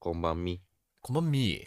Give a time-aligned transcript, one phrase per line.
[0.00, 0.62] こんばんみ。
[1.00, 1.66] こんばんみ。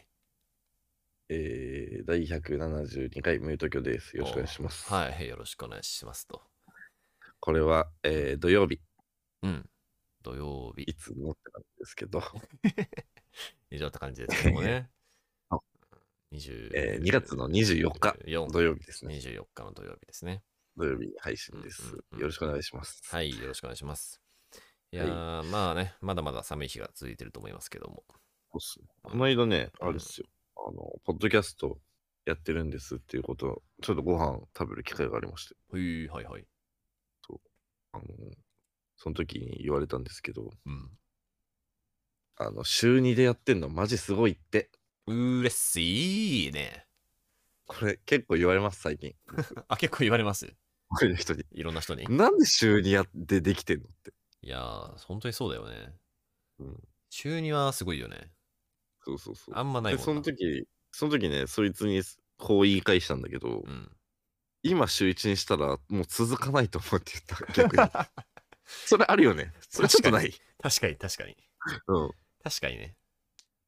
[1.27, 4.15] えー、第172回無東京です。
[4.15, 4.89] よろしくお願いします。
[4.89, 6.41] はい、よろしくお願いしますと。
[7.41, 8.79] これは、えー、土曜日、
[9.43, 9.69] うん。
[10.23, 10.93] 土曜日い。
[10.93, 12.23] つもって感じですけど、
[13.69, 14.89] 以上って感じですけどもね
[15.51, 15.57] あ。
[16.31, 19.15] 20えー、2月の24日、4土曜日ですね。
[19.15, 20.41] 24日の土曜日ですね。
[20.77, 22.03] 土曜日配信ですうんうん。
[22.13, 23.01] うんよろしくお願いします。
[23.13, 24.21] はい、よろしくお願いします。
[24.93, 28.05] いやー、まあね、まだまだ寒い日が続いてると思いますけども。
[28.51, 31.79] そうっすねこの間ね、うんあれですよ、あの、ポッドキャスト
[32.25, 36.45] やってるんですっていうことを、ちょっとご飯食べる機会がありまして、はい、はいはい。
[37.93, 38.03] あの、
[38.95, 40.97] その時に言われたんですけど、うん。
[42.37, 44.69] あの、週2でやってんのマジすごいって。
[45.07, 46.87] うれしいね。
[47.67, 49.15] これ結構言われます、最近。
[49.67, 50.45] あ、結構言われます？
[50.91, 51.45] 周りの人に。
[51.51, 52.05] いろんな人に。
[52.09, 54.11] なんで週2やってできてんのって。
[54.41, 55.93] いやー、本当にそうだよね。
[56.59, 56.83] うん。
[57.09, 58.31] 週2はすごいよね。
[59.03, 59.55] そうそうそう。
[59.55, 60.19] あんまないで、そもんな。
[60.19, 62.01] の時、その時ね、そいつに
[62.37, 63.89] こう言い返したんだけど、うん。
[64.63, 67.45] 今週1にしたらもう続かないと思うって言った。
[67.53, 67.83] 逆に。
[68.65, 69.53] それあるよね。
[69.69, 70.31] それちょっとない。
[70.61, 71.35] 確かに確かに。
[71.87, 72.11] うん。
[72.43, 72.95] 確かにね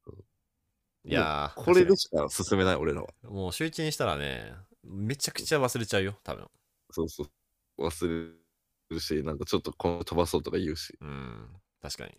[0.06, 1.12] うん。
[1.12, 3.10] いやー、これでしか進めない、俺らは。
[3.24, 6.48] もう週一にしたらね、めちゃくちゃ忘れちゃうよ、多分。
[6.92, 7.86] そうそう。
[7.86, 10.96] 忘れるし、なんかちょっと今度飛ばそうとか言うし。
[11.02, 11.50] うん、
[11.82, 12.14] 確かに。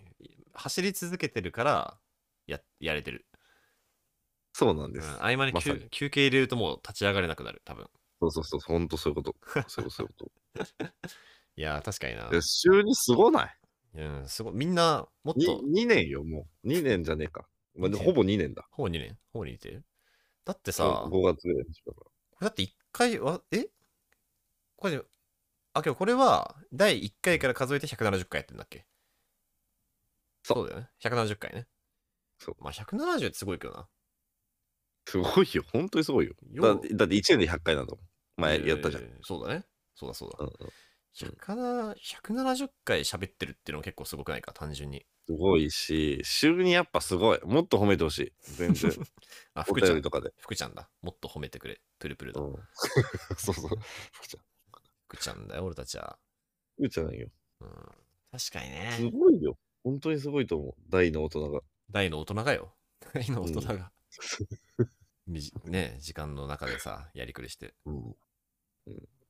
[0.53, 1.99] 走り続けてるから、
[2.47, 3.27] や、やれてる。
[3.33, 3.41] うん、
[4.53, 5.09] そうなんです。
[5.21, 7.89] 合間に休,、まさに休憩入れるともう立ち上がれなくなる、多分。
[8.21, 8.61] そうそうそう。
[8.61, 9.37] ほんとそういうこと。
[9.69, 10.33] そうそういうこ
[11.57, 12.31] いやー、確かになと。。
[12.31, 13.57] で週2すごない？
[13.95, 14.53] うん、すごい。
[14.55, 16.69] みんな、もっにと、2年よ、もう。
[16.69, 17.47] 2年じゃねえか。
[17.77, 18.67] まあ、ほぼ2年だ。
[18.71, 19.85] ほぼ2年、ほぼ2年。
[20.45, 23.69] だってさ、5月ぐらいにしかこれだって1回は、え？
[24.77, 25.03] これ、
[25.73, 28.87] あ、けどこれは第1回から数えて170回やってんだっけ？
[30.43, 30.91] そうだよね。
[30.99, 31.67] 170回ね。
[32.45, 33.89] そうまあ170ってすごいけどな。
[35.07, 35.63] すごいよ。
[35.73, 36.35] 本当にすごいよ。
[36.61, 38.05] だよってだって1年で100回なんだもん。
[38.37, 39.03] 前やったじゃん。
[39.03, 39.65] えーそうだね。
[39.95, 40.37] そうだそうだ。
[40.41, 40.71] うんうん、
[41.15, 45.07] 100 170回喋ってるっていうのも結構すごくないか、単純に。
[45.27, 47.41] すごいし、週にやっぱすごい。
[47.45, 48.33] もっと褒めてほしい。
[48.57, 48.91] 全然。
[49.55, 50.03] あ、お福ちゃん。
[50.03, 50.35] とかで。
[50.39, 50.91] 福ちゃんだ。
[51.01, 51.81] もっと褒めてくれ。
[51.99, 52.43] プルプルだ。
[52.43, 52.57] うん、
[53.39, 53.71] そうそう。
[54.13, 54.45] 福ちゃん。
[55.09, 56.19] 福ちゃんだよ、俺たちは。
[56.77, 57.29] 福ちゃんよ。
[57.61, 57.69] うん。
[58.33, 59.11] 確かにすね。
[59.11, 59.57] ごいよ。
[59.85, 60.75] 本当にすごいと思う。
[60.91, 61.61] 大の大人が。
[61.91, 62.75] 大の大人がよ。
[63.13, 63.93] 大の大人が。
[65.27, 67.75] みじね時間の中でさ、やりくりして。
[67.87, 68.17] うん。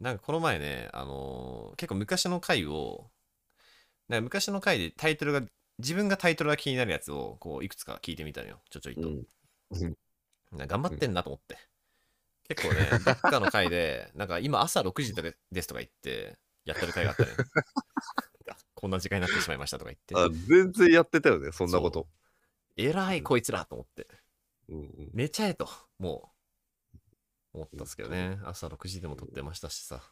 [0.01, 3.11] なんかこの前ね、あのー結構昔の回を、
[4.09, 5.43] なんか昔の回でタイトルが、
[5.79, 9.09] 自分がタイトルが気になるやつをこういくつか聞いてみたのよ、ちょちょいと。
[9.09, 9.27] うん。
[10.53, 11.59] なんか頑張ってんなと思って。
[12.49, 17.31] 結構ね、どっかの回で、なんか今朝6時でですとか言って、やってる回があったね。
[18.51, 20.15] あこんな時間になってしまいましたとか言って。
[20.15, 21.53] あ、全然やってたよね。
[21.53, 22.07] そんなこと。
[22.77, 24.09] 偉いこいつらと思って。
[24.69, 25.11] うんうん。
[25.13, 25.69] 寝ちゃえと、
[25.99, 26.33] も
[26.95, 26.99] う、
[27.55, 28.39] 思ったんですけどね。
[28.45, 30.03] 朝6時でも撮ってましたしさ。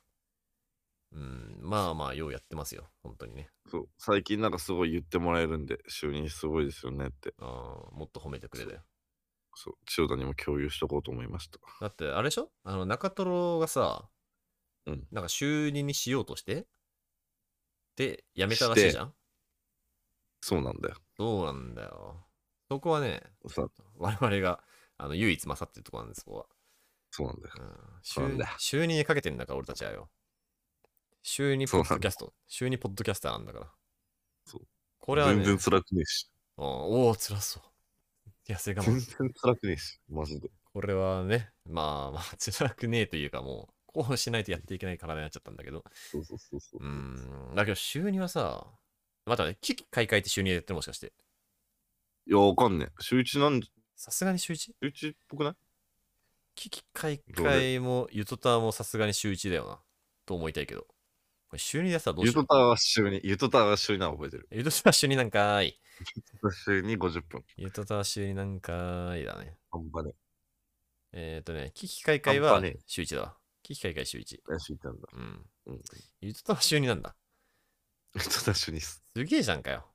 [1.12, 3.50] うん、まあまあ、ようやってますよ、本当にね。
[3.70, 3.88] そう。
[3.98, 7.34] 最近なんかすごい言ってもらえるんで、週にすごいですよねって。
[7.38, 7.46] あー
[7.92, 8.82] もっと褒めてくれだよ。
[9.54, 9.74] そう。
[9.86, 11.58] 千代田にも共有しとこうと思いました。
[11.80, 12.50] だって、あれでしょ？
[12.64, 14.08] あの、中トロがさ、
[14.86, 16.66] うんなんか週2にしようとして、
[17.96, 19.14] で、やめたらしいじゃん？
[20.40, 20.96] そうなんだよ。
[21.18, 22.24] そうなんだよ。
[22.72, 23.66] そこはね、さ
[23.98, 24.64] 我々が
[24.96, 26.46] あの唯一勝ってるところなんです、そこは。
[27.10, 27.54] そうなんだよ。
[27.58, 30.08] うん、週そうなんだよ週2にかけてんだから、俺たちはよ。
[31.22, 32.32] 週2ポッドキャスト。
[32.46, 33.66] 週2ポッドキャスターなんだから。
[34.46, 34.62] そう。
[35.00, 36.30] これはね、全然辛くねえし。
[36.56, 37.62] うんおお、辛そう。
[38.50, 39.00] 痩せ我全慢。
[39.18, 40.00] 然辛くねえし。
[40.08, 40.48] マジで。
[40.72, 45.84] これはね、まあまあ、辛くねえというかもう、こうしないとやっていけない体になっちゃったんだけど。
[45.92, 46.82] そうそうそうそう。
[46.82, 47.52] うん。
[47.54, 48.66] だけど、週2はさ、
[49.26, 51.12] またね、危機開会って週2でやってるもしかして。
[52.26, 52.92] いや、わかんねえ。
[53.00, 54.72] 週一なん、週さすがに週 1?
[54.82, 55.54] 一っぽくない？
[56.54, 59.80] 危機開会も、ゆとたもさすがに週1だよな。
[60.26, 60.82] と思いたいけど。
[61.48, 62.42] これ週2でやったらどうしよう。
[62.42, 64.48] ゆとたわは週に、ゆとたわは週にな覚えてる。
[64.50, 65.80] ゆとたは週2なんかーい。
[66.64, 67.44] 週に50分。
[67.56, 69.56] ゆとたは週2なんかーいだね。
[69.70, 70.14] 半端ね
[71.12, 73.36] えっ、ー、とね、危機開会は半端ねえ週1だわ。
[73.62, 74.36] 危機開会週1。
[74.36, 74.58] え。
[74.58, 75.08] 週一なんだ。
[75.12, 75.46] うん。
[75.66, 75.80] うん。
[76.20, 77.14] ゆとたは週2なんだ。
[78.14, 79.02] ゆとた週にす。
[79.14, 79.88] すげえじゃんかよ。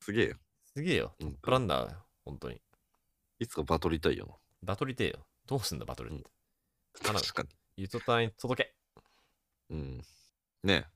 [0.00, 0.36] すげえよ。
[0.80, 1.12] すげえよ。
[1.20, 1.98] うんプランナーだよ。
[2.24, 2.58] 本当に。
[3.38, 5.26] いつかバトりたいよバトりてえよ。
[5.46, 6.22] どうすんだ、バトルって。
[7.04, 7.10] な。
[7.10, 7.48] あら確かに。
[7.76, 8.74] ゆとたに届け。
[9.68, 10.02] うん。
[10.64, 10.86] ね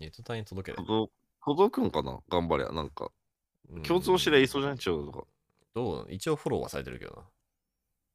[0.00, 0.74] ゆとたに届え。
[0.74, 0.82] け。
[0.82, 1.12] 届
[1.44, 2.18] 届くんかな？
[2.28, 2.72] 頑張りゃ。
[2.72, 3.12] なんか、
[3.70, 5.28] うん共通知り合いそうじゃん、千代と
[5.74, 6.06] どう？
[6.10, 7.24] 一応フォローはされてるけど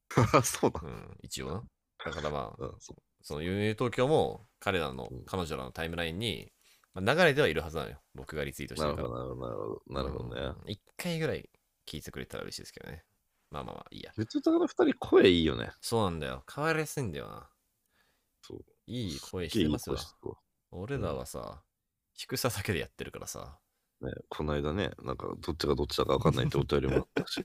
[0.08, 0.42] か。
[0.44, 0.88] そうだな。。
[0.88, 1.64] うん、一応な。
[2.04, 3.02] だからまあ、うん、そう。
[3.22, 6.52] そのユニ東京も彼らの、うん彼女らのタイムラインに、
[6.94, 8.00] まあ、流れてはいるはずなのよ。
[8.14, 9.08] 僕がリツイートしてるから。
[9.08, 10.40] なるほど、なるほど、なるほどね。
[10.64, 11.48] うん一回ぐらい
[11.86, 13.04] 聞いてくれたら嬉しいですけどね。
[13.50, 14.12] まあまあまあ、いいや。
[14.14, 15.70] 普通との二人声いいよね。
[15.80, 16.42] そうなんだよ。
[16.46, 17.48] 可愛らしいんだよな。
[18.42, 18.64] そう。
[18.86, 20.02] いい声してますわいい。
[20.02, 20.36] 声してるわ
[20.72, 21.62] 俺らはさ、
[22.14, 23.58] 低さだけでやってるからさ、
[24.02, 27.44] ね、この間ね、なんかどっちがどっちだか分かんないってお便りもあったし。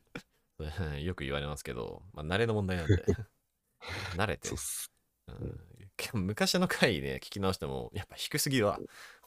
[1.04, 2.96] よく言われますけど、まあ、慣れの問題なんで、
[4.16, 4.92] 慣れてそうっ、す。
[5.28, 5.76] うん
[6.14, 8.84] 昔の回ね、聞き直しても、やっぱ低すぎは、ほ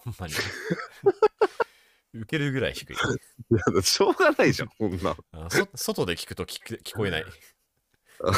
[0.09, 0.35] んまに。
[2.15, 2.95] 受けるぐらい低い。
[2.95, 2.97] い
[3.77, 5.17] や、しょうがないじゃん、こんな。
[5.33, 7.25] あそ外で聞くと聞く聞こえない。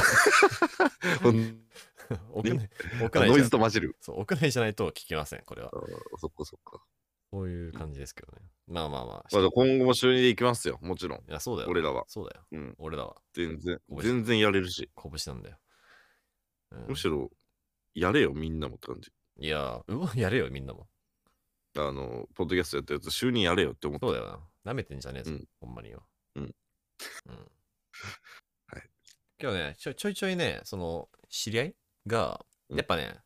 [2.34, 3.96] 屋内ノイズと混じる。
[4.00, 5.78] そう屋内じゃないと聞きません、これはあ。
[5.78, 6.82] ーそっかそっか。
[7.31, 8.43] こういう感じですけどね。
[8.66, 9.25] まあまあまあ。
[9.32, 11.19] まあ、今後も週2で行きますよ、もちろん。
[11.20, 11.70] いや、そうだよ。
[11.70, 12.05] 俺らは。
[12.08, 12.44] そうだよ。
[12.50, 12.75] うん。
[12.78, 14.90] 俺らは全然、全然やれるし。
[14.96, 15.58] 拳なんだよ。
[16.73, 17.31] うんむしろ、
[17.94, 19.12] やれよ、みんなもって感じ。
[19.38, 20.88] いや、うわ、やれよ、みんなも。
[21.76, 24.06] あの、ポッドキャストやったやつ、週2やれよって思って。
[24.06, 24.26] そうだよ
[24.64, 24.72] な。
[24.72, 26.06] 舐めてんじゃねえぞ、うんほんまによ。
[26.34, 26.43] うん。
[26.44, 26.52] うん。
[28.67, 28.90] はい。
[29.40, 31.76] 今日ねちょ、ちょいちょいね、その、知り合い
[32.06, 33.17] が、うんやっぱね、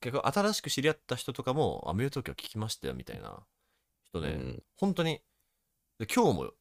[0.00, 3.46] 結構新しく知り合った人とかも、アメリカ東京聞きましたよみたいな
[4.04, 5.22] 人ね、うん本当に、
[5.98, 6.54] で今日も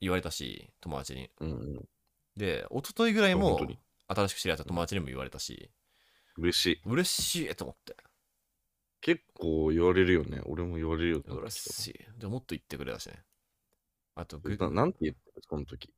[0.00, 1.30] 言われたし、友達に。
[1.40, 1.88] うんうん。
[2.36, 3.58] で、一昨日ぐらいも
[4.08, 5.70] 新しく知り合った友達にも言われたし、
[6.36, 6.82] 嬉しい。
[6.84, 7.96] 嬉しいと思って。
[9.06, 10.40] 結構言われるよね。
[10.46, 11.94] 俺も言われるよってなって嬉きたしい。
[12.18, 13.22] でもっと言ってくれたしね。
[14.16, 15.90] あと、ぐななんて言ったその時。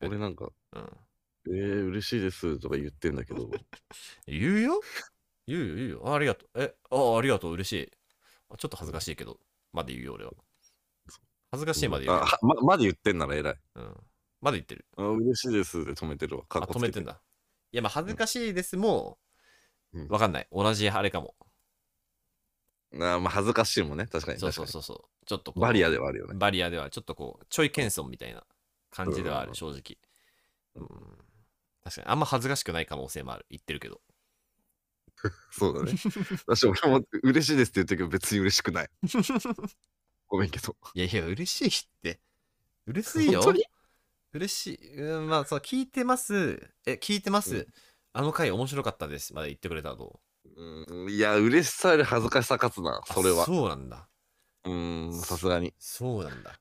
[0.00, 0.90] え俺なんか、うん。
[1.48, 3.50] えー、嬉しいですとか言ってんだけど、
[4.26, 4.80] 言うよ？
[5.46, 6.08] 言うよ、言うよ。
[6.08, 6.62] あありがとう。
[6.62, 7.92] え、あありがとう、嬉しい。
[8.48, 9.38] あちょっと恥ずかしいけど、
[9.74, 10.32] まで言うよ、俺は。
[11.50, 13.60] 恥ずかしいまで言うままだ言ってんなら偉い。
[13.74, 13.84] うん。
[14.40, 14.86] まだ言ってる。
[14.96, 16.44] あ嬉しいですで止めてるわ。
[16.44, 17.20] あ、かっこ止めてんだ。
[17.72, 19.18] いや、まあ、恥ずかしいですも、
[19.92, 20.48] うんわかんない。
[20.50, 21.34] 同じあれかも。
[23.00, 24.06] あまあ恥ずかしいもんね。
[24.06, 24.38] 確かに。
[24.38, 25.26] そうそうそうそう。
[25.26, 26.34] ちょっとバリアではあるよね。
[26.34, 28.44] バリアでは、ちょっとこう、ちょい謙遜みたいな
[28.90, 29.98] 感じではある、うん正直。
[30.74, 30.88] うん。
[31.84, 33.46] 確かに、あんま恥ずかしくない可能性もある。
[33.50, 34.00] 言ってるけど。
[35.50, 35.98] そうだね。
[36.46, 38.90] 私俺も嬉しいですって言ってるけど別に嬉しくない。
[40.28, 40.76] ごめんけど。
[40.94, 42.20] いやいや、嬉しいって。
[42.86, 43.42] 嬉しいよ
[44.32, 44.96] 嬉しい。
[45.00, 46.70] うん、まあ、そう、聞いてます。
[46.84, 47.56] え、聞いてます。
[47.56, 47.66] うん
[48.18, 49.34] あの回面白かったです。
[49.34, 50.25] まだ言ってくれたらどう
[50.56, 53.44] うんいや、嬉しさより恥ずかしさ勝つな、あそれは。
[53.44, 54.08] そうなんだ。
[54.64, 55.74] うーん、さすがに。
[55.78, 56.58] そうなんだ。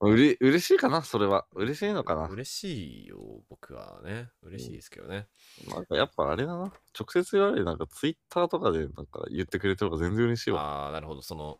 [0.00, 1.46] うれ嬉しいかな、それは。
[1.54, 2.28] 嬉しいのかな。
[2.28, 4.28] 嬉しいよ、僕はね。
[4.42, 5.28] 嬉しいですけどね。
[5.66, 6.72] なんかやっぱあれだな。
[6.98, 10.62] 直接言われる、なんかツイッターとかでなんか言ってくれてる方が全然嬉しいわ。
[10.62, 11.22] ああ、なるほど。
[11.22, 11.58] その、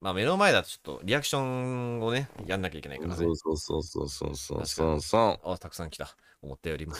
[0.00, 3.16] まあ、目の前だとちょっとリアクションをね、やんなきゃいけないからね。
[3.16, 5.50] そうそうそうそうそうそうそう。
[5.50, 6.16] あ、たくさん来た。
[6.42, 6.94] 思ったよりも。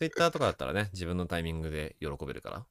[0.00, 2.66] Twitter とかだったらね、自分のタイミングで喜べるから。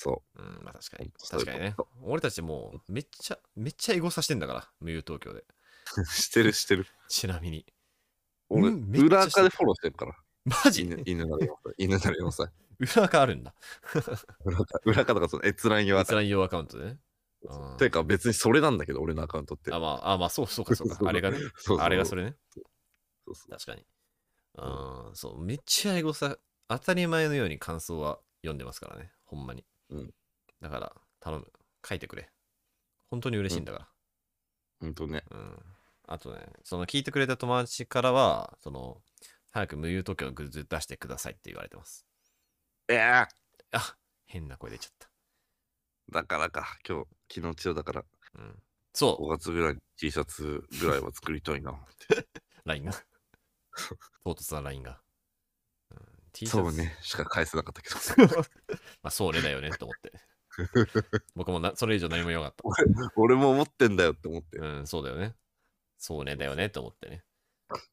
[0.00, 1.10] そうん、まあ確かに。
[1.28, 1.74] 確かにね。
[2.04, 5.40] 俺たちもうめっちゃ、めっちゃエゴさしてんだから、無友東京で。
[5.40, 6.04] う。
[6.06, 6.86] してるしてる。
[7.08, 7.66] ちなみに。
[8.48, 10.16] 俺、裏垢でフォローしてるから。
[10.64, 10.82] マジ？
[10.82, 11.74] 犬犬なら4歳。
[11.78, 12.48] 犬なら4歳。
[12.78, 13.54] 裏垢あるんだ。
[14.44, 17.00] 裏垢裏垢とかその閲覧用アカウン閲覧用アカウントでね。
[17.42, 17.76] うんト。
[17.78, 19.74] てか別にそれなんだけど、俺のアカウントって。
[19.74, 21.08] あ、まあ、あ、まあ、そうそうか、そうか。
[21.08, 21.38] あれがね。
[21.80, 22.36] あれがそれね。
[22.54, 22.60] そ
[23.32, 23.84] うそう確かに。
[24.54, 29.10] うん、そう、めっちゃエゴさ、当たり前のように感想は読んでますからね。
[29.24, 29.64] ほんまに。
[29.90, 30.14] うん
[30.60, 31.52] だから、頼む。
[31.88, 32.28] 書いてくれ。
[33.10, 33.88] 本当に嬉しいんだから。
[34.80, 35.22] ほんとね。
[35.30, 35.62] うん。
[36.06, 39.00] あとね、その聞いてくれた友達からは、その、
[39.50, 42.06] 早く無友東京のグッズ出してくださいって言われてます。
[42.88, 43.28] ええあ
[44.26, 45.10] 変な声出ちゃった。
[46.10, 48.04] だからか、今日、昨日千代だから、
[48.34, 48.62] うん。
[48.94, 51.74] そ5月ぐらいに T シャツぐらいは作りたいなっ
[52.08, 52.16] て。
[52.16, 52.26] う、
[52.64, 52.92] LINE が。
[54.24, 55.00] 唐突な LINE が。
[56.46, 57.90] シャツそうね、しか返せなかったけ
[58.26, 58.36] ど。
[59.02, 60.12] まあ、そうねだよねと思って。
[61.36, 64.66] 僕もなそれ以上何も言わなかっ俺も思ってんだよって思ってた。。
[64.66, 65.36] うん、そうだよね。
[65.98, 67.24] そうねだよねと思ってね。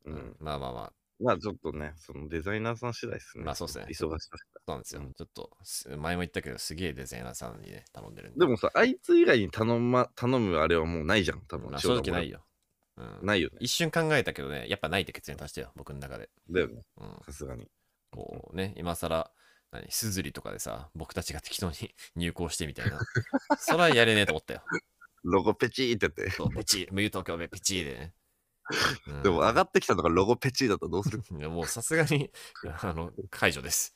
[0.06, 3.44] ううんん、まあまあまあ、まあちょっとね、そのデザイナーさん次第ですね。
[3.44, 5.02] まあそうっすね忙しかっそうなんですよ。
[5.02, 8.40] うんちょっと、す前も言ったけど、すげえデザイナーさんにね、頼んでるんた。
[8.40, 11.70] でもさ、あいつ以外に頼,、ま、頼むあれはもうないじゃん、多分。
[11.72, 12.40] まあ、正直ないよ。
[12.40, 12.46] よ。
[12.98, 13.58] うん、ないよね。
[13.60, 16.30] 一瞬考えたけどね、やっぱないって結論出したよ、僕の中で。
[16.50, 17.68] だよね、うん、さすがに。
[18.16, 19.32] こうね、今更、
[19.72, 21.76] 何、すずりとかでさ、僕たちが適当に
[22.16, 23.00] 入校してみたいな。
[23.58, 24.64] そらやれねえと思ったよ。
[25.24, 26.30] ロゴペチーってやって。
[26.32, 28.14] そう、ペチー、無友東京でペチーでね。
[29.08, 31.22] うんでも上がってきたのがロゴペチーだったらどうする？
[31.38, 32.32] いやもうさすがに、
[32.82, 33.96] あの、解除です。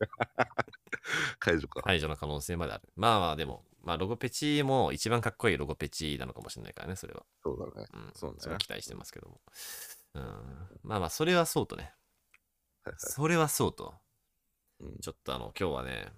[1.38, 1.82] 解除か。
[1.82, 2.88] 解除の可能性まである。
[2.96, 7.24] まあまあ、でも、まあ、ロゴペチも一番かっこいいロゴペチなのかもしれないからね、それは。
[7.42, 7.86] そうだね。
[7.94, 9.40] うん、そうねれは期待してますけども。
[10.14, 10.22] うん、
[10.82, 11.94] まあまあ、それはそうとね。
[12.86, 13.94] はいはいそれはそうと。
[14.80, 16.12] うんちょっとあの、今日はね、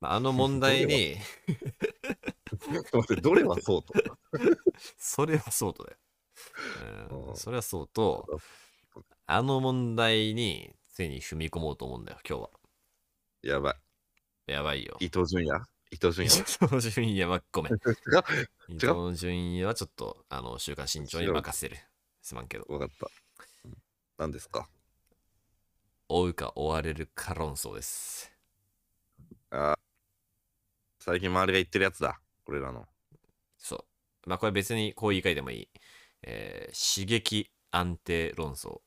[0.00, 1.16] まあ、あの問題に、
[3.22, 3.56] どれは？
[3.60, 3.94] そうと？
[4.98, 5.96] それはそうとだよ。
[7.10, 8.26] うんうんそれはそうと、
[9.26, 12.50] あの問題についに踏み込もうと思うんだよ、今日は。
[13.42, 13.72] やば
[14.46, 14.52] い。
[14.52, 14.96] やばいよ。
[15.00, 15.64] 伊藤純也？
[15.90, 17.74] 伊藤純伊也藤純也はごめん。
[17.74, 17.78] 伊
[18.78, 21.76] 藤純也はちょっと、あの、週刊新潮に任せる。
[22.22, 22.64] すまんけど。
[22.68, 23.06] わかった。
[23.64, 23.78] うん
[24.18, 24.68] 何ですか？
[26.08, 28.32] 追うか追われるか論争です。
[29.52, 29.76] あ
[31.00, 32.20] 最近周りが言ってるやつだ。
[32.46, 32.86] 俺らの。
[33.58, 33.76] そ
[34.26, 34.28] う。
[34.28, 35.68] まあこれ別にこう言い換えてもいい。
[36.22, 38.80] えー刺激安定論争。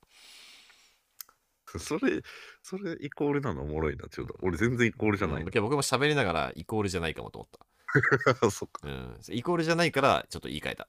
[1.79, 2.21] それ、
[2.63, 4.07] それイコールなのおもろいな。
[4.09, 4.35] ちょっと。
[4.41, 5.51] 俺全然イコールじゃないうん。
[5.61, 7.49] 僕も喋りながらイコールじゃないかもと思っ
[8.51, 8.81] そっか。
[8.81, 8.87] た。
[8.87, 9.19] うん。
[9.29, 10.87] イコールじゃないからちょっと言い換えた。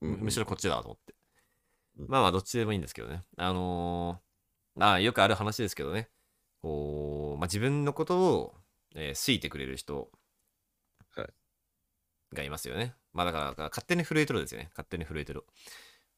[0.00, 1.14] むむしろこっちだと思って。
[1.98, 3.24] うんまあまあどっちでもいいんですけどね。
[3.36, 4.27] あのー
[4.78, 6.08] まあよくある話ですけどね。
[6.62, 8.54] こう、まあ自分のことを、
[8.94, 10.10] えー好いてくれる人
[11.14, 12.94] はいがいますよね。
[13.12, 14.68] まあだから勝手に震えてるですよね。
[14.70, 15.44] 勝手に震えてる。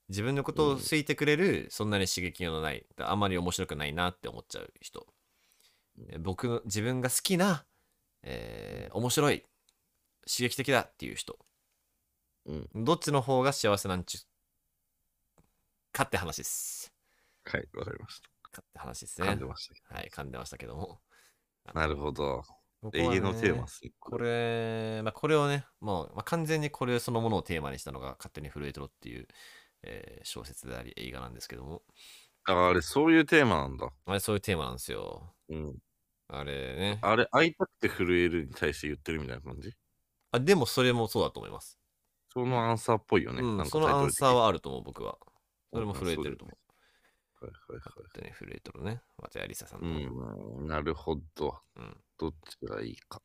[0.09, 5.07] 自分のことを好いてくれる、そんなに刺激のない、あんまり面白くないなって思っちゃう人。
[6.09, 7.65] えー僕の自分が好きな、
[8.23, 9.45] えー面白い、
[10.27, 11.39] 刺激的だっていう人。
[12.47, 12.85] うん。
[12.85, 14.19] どっちの方が幸せなんちゅ
[15.93, 16.93] かって話です。
[17.45, 19.25] はい、わかりましかって話ですた。
[19.25, 19.45] ね噛んで。
[19.45, 21.01] ましたけはい、噛んでましたけども。
[21.67, 21.73] ど。
[21.81, 22.43] なるほど。
[22.83, 23.93] ここはね永遠のテーマっすね。
[23.99, 29.29] これ、まあ、これをね、もう、まあ、完全にこれそのものをテーマにしたのが勝手に震えてろっていう、
[29.83, 31.83] えー小説であり映画なんですけども、
[32.45, 33.91] ああれ、そういうテーマなんだ。
[34.07, 35.35] あれそういうテーマなんですよ。
[35.49, 35.79] うん。
[36.29, 36.99] あれね。
[37.03, 39.73] あれ、会いたくて震えるに対して言ってるみたいな感じ？
[40.33, 41.79] あでもそれもそうだと思います。
[42.33, 43.43] そのアンサーっぽいよね。
[43.43, 44.43] うん、そのアンサーは。
[44.43, 45.19] はあると思う、僕は。
[45.73, 46.70] それも震えてると思う。
[47.41, 47.83] はいはいはい。
[47.85, 49.01] 勝手に震えてるね。
[49.19, 50.61] 松谷りささんうの。
[50.63, 51.59] ん、なるほど。
[51.77, 53.23] うんどっちがいいか。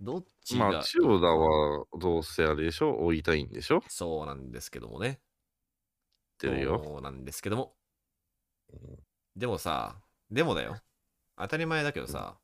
[0.00, 3.04] どっちが、まあ、千代田はどうせあれでしょ？
[3.04, 3.82] 追いたいんでしょ？
[3.88, 5.10] そうなんですけどもね。
[5.10, 6.80] ってるよ。
[6.84, 7.74] そうなんですけども。
[8.72, 8.98] うん
[9.36, 10.00] でもさ、
[10.32, 10.76] でもだよ。
[11.36, 12.40] 当たり前だけどさ、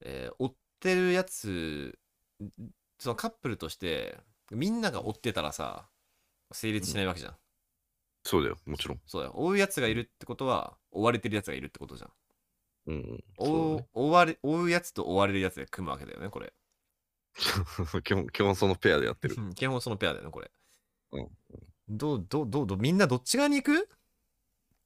[0.00, 1.98] えー追ってるやつ、
[3.00, 4.16] そのカップルとして、
[4.52, 5.88] みんなが追ってたらさ、
[6.52, 7.36] 成立しないわけじゃん。
[8.28, 9.00] そうだよ、もちろん。
[9.06, 9.32] そうだよ。
[9.36, 12.12] 追うやつがいるってことは、追われてるやつがいるってことじゃん。
[12.88, 13.24] うんうん。
[13.38, 16.52] 追そうう追われ追うやつと追われるやつで組むわけだよね、これ。
[17.38, 17.38] だ
[17.94, 19.36] ね基本、基本そのペアでやってる。
[19.54, 20.50] 基本そのペアだよね、これ。
[21.12, 21.28] うん
[21.88, 23.88] どう、どう、どう、どうみんなどっち側に行く？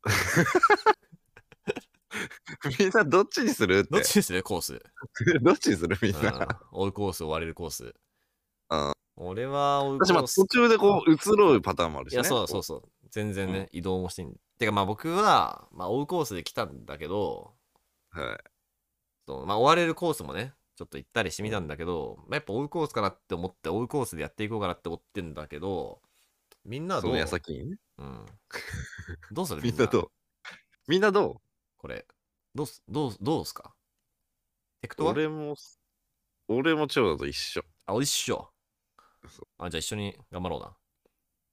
[2.79, 3.89] みんなどっちにするって？
[3.91, 4.45] どっちでする？
[4.45, 4.81] コース。
[5.43, 5.99] どっちにする？
[6.01, 6.61] みんうんな。
[6.71, 7.93] 追うコース、追われるコース。
[8.71, 10.47] うん俺は追うコ私、まあース途。
[10.47, 12.21] 中でこう、移ろうパターンもあるし、ね。
[12.21, 12.83] いや、そうそうそう。
[13.13, 14.35] 全然ね、移動もしてん。
[14.59, 17.55] てかまあ僕は、まあ追うコースで来たんだけど、
[18.11, 18.51] はい。
[19.27, 26.01] そうまあ追われるコースもね、ちょっと行ったりしてみたんだけど、まあ、やっぱ追うコースかなって思って、追うコースでやっていこうかなって思ってんだけど、
[26.65, 27.71] みんなはどうその矢先に？
[27.71, 27.77] ね。
[27.99, 28.27] うん。
[29.31, 29.61] どうする？
[29.65, 30.11] みんなどう？
[30.89, 31.43] みんなど
[31.77, 32.07] これ。
[32.55, 33.75] どうす、どう、どうすか？
[34.81, 35.13] テクうトは？
[35.13, 35.55] 俺も、
[36.49, 37.63] 俺も千代田と一緒。
[37.87, 38.49] あ、一緒
[39.29, 39.47] そ。
[39.59, 40.77] あ、じゃあ一緒に頑張ろうな。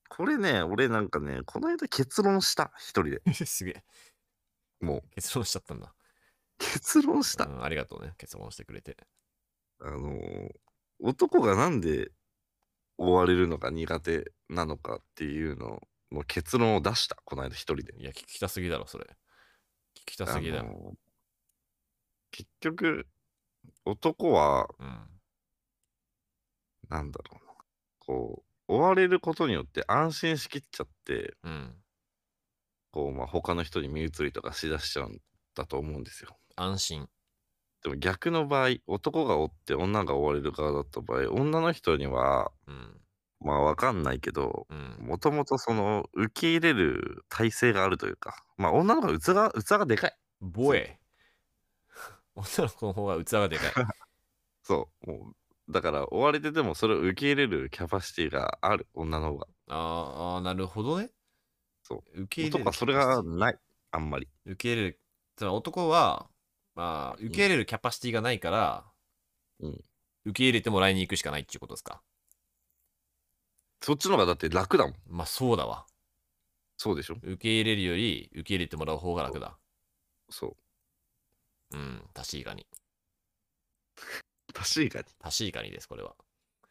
[0.10, 3.22] これね、俺なんかね、この間結論した、一人で。
[3.46, 3.84] すげえ。
[4.86, 5.94] もう、結論しちゃったんだ。
[6.58, 7.46] 結論した。
[7.46, 8.14] うん、ありがとうね。
[8.18, 8.98] 結論してくれて。
[9.80, 10.60] あのー
[11.02, 12.12] 男がなんで
[12.98, 17.96] 追われるのが苦手なのかっていうのの結論を出した、この間一人で。
[17.98, 19.06] いや、聞きたすぎだろ、それ。
[19.96, 20.68] 聞きたすぎだろ。
[20.68, 20.98] あのー
[22.32, 23.08] 結局、
[23.86, 25.22] 男は、うん。
[26.90, 27.54] なんだろうな、
[28.00, 31.76] こう、追われることによって安心しきっちゃって、うん。
[32.92, 35.20] こう、まあ、他の人に身移りとかしだしちゃうん
[35.56, 36.38] だと思うんですよ。
[36.56, 37.08] 安心。
[37.82, 43.02] でも逆の場合、男が追って女が追われる側だった場合、女の人には、うん。
[43.42, 45.08] まあわかんないけど、うん。
[45.08, 50.14] もともとその受け入れる体制があるというか、まあ女の子は器が器がでかい。
[50.42, 51.00] ボエ。
[52.36, 53.74] 女の子の方が器がでかい。
[54.62, 55.12] そう。
[55.12, 55.36] もう
[55.70, 59.48] だから追われててもそれを受け入れるキャパシティがある女の方が。
[59.68, 61.12] あーあー、なるほどね。。
[61.84, 62.64] そう受け入れる。
[62.64, 63.58] 男はそれがない。
[63.92, 64.28] あんまり。
[64.46, 65.00] 受け入れる。
[65.36, 66.28] つまり男は、
[66.76, 68.86] まあ、受け入れるキャパシティがないから、
[69.60, 69.84] うん
[70.26, 72.02] 受け入れてもらいに行くしかないっていうことですか。
[73.82, 74.96] そっちの方がだって楽だもん。
[75.08, 75.86] まあ、そうだわ。
[76.78, 79.58] そうでしょ受け入れるより、受け入れてもらう方が楽だ。
[80.30, 80.56] そ
[81.72, 81.78] う。
[81.78, 82.66] うん、確かに。
[84.54, 86.16] 確か確かにです、これは。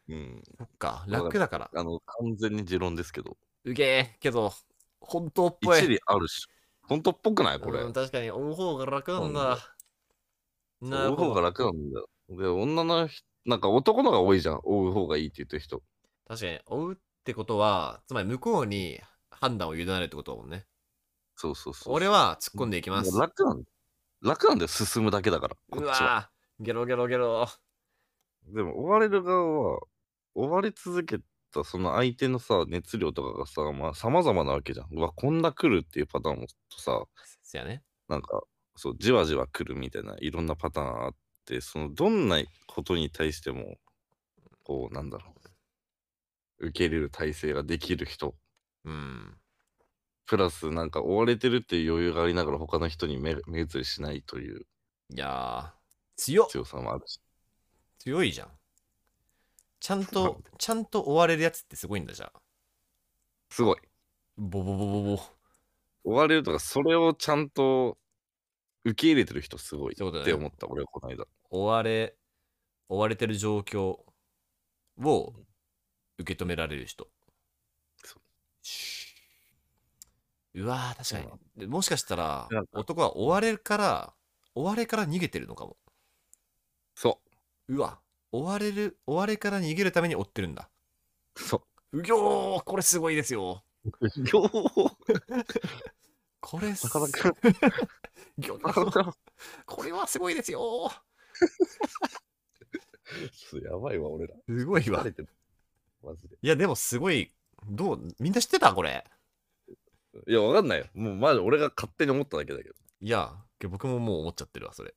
[0.07, 0.15] に。
[0.15, 0.43] うん。
[0.57, 1.71] そっか、まあ楽だから。
[1.73, 3.37] あの、完全に持論ですけど。
[3.63, 4.53] 受けけど、
[4.99, 5.79] 本当っぽい。
[5.79, 6.45] 一理あるし。
[6.83, 7.59] 本当っぽくない？
[7.59, 7.81] これ。
[7.81, 9.57] うん、確かに、追う方が楽なんだ。
[10.81, 12.09] なるほど追う方が楽なんだよ。
[12.29, 14.61] で、女の人、なんか男のが多いじゃん。
[14.63, 15.81] 追う方がいいって言ってる人。
[16.27, 20.65] 確かに、追うってことは、つまり向こうに判断を委ねるってことだもんね。
[21.35, 21.93] そうそうそう。
[21.93, 23.17] 俺は突っ込んでいきます。
[23.17, 23.69] 楽なんだ。
[24.21, 25.55] 楽なんだよ、進むだけだから。
[25.71, 25.91] こうっちは。
[25.91, 27.47] わーゲロゲロゲロ。
[28.47, 29.79] でも追われる側は、
[30.35, 31.19] 追われ続け
[31.51, 34.87] たその相手のさ、熱量とかがさ、まあ様々なわけじゃん。
[34.91, 37.05] うわ、こんな来るっていうパターンもさ、
[37.43, 37.83] そやね。
[38.07, 38.41] なんか、
[38.75, 41.15] そう、じわじわ来るみたいないろんなパターンあっ
[41.45, 43.77] て、そのどんなことに対しても、
[44.63, 45.33] こう、なんだろ
[46.59, 48.35] う、受け入れる体制ができる人、
[48.85, 49.37] うん。
[50.25, 54.67] プラスなんか追われてるっていう余裕がありながら他の人に目目移りしないという
[55.11, 55.79] いやー、
[56.17, 57.19] 強っ強さもあるし。
[57.99, 58.51] 強いじゃん。
[59.79, 62.41] ちゃんと、ちゃんと追われるやつってすごいんだじゃあ。
[63.49, 63.77] すごい。
[64.37, 65.21] ボボボボボ。
[66.03, 67.97] 追われるとか、それをちゃんと
[68.83, 71.25] 受け入れてる人すごいって思った、俺はこの間。
[71.49, 72.15] 追われ、
[72.87, 73.97] 追われてる状況
[75.01, 75.33] を
[76.17, 77.07] 受け止められる人。
[78.03, 78.19] そ
[80.55, 81.61] うわー、確かに。
[81.61, 84.13] でもしかしたら男は追われるから、
[84.55, 85.77] 追われから逃げてるのかも。
[86.95, 87.21] そ
[87.69, 87.99] うわ、
[88.31, 90.69] 追われる、追われから逃げるために追ってるんだ。
[91.35, 91.39] う。
[91.39, 93.63] そうぎょー、これすごいですよ。
[93.83, 93.89] う。
[93.89, 95.45] よ ー
[96.41, 97.35] これす、なかなか、
[98.39, 99.17] ぎょなかなか、
[99.65, 100.91] これはすごいですよ。
[103.31, 104.35] ちょっとやばいわ、俺ら。
[104.47, 105.03] すごいわ疲。
[105.03, 105.29] れてる。
[106.01, 106.37] マジで。
[106.41, 107.31] いや、でもすごい、
[107.69, 109.05] どう、みんな知ってたこれ。
[110.27, 110.87] いや、わかんないよ。
[110.93, 112.69] もう、マジ俺が勝手に思っただけだけ
[113.01, 114.95] いや、僕ももう思っちゃってるわ、それ。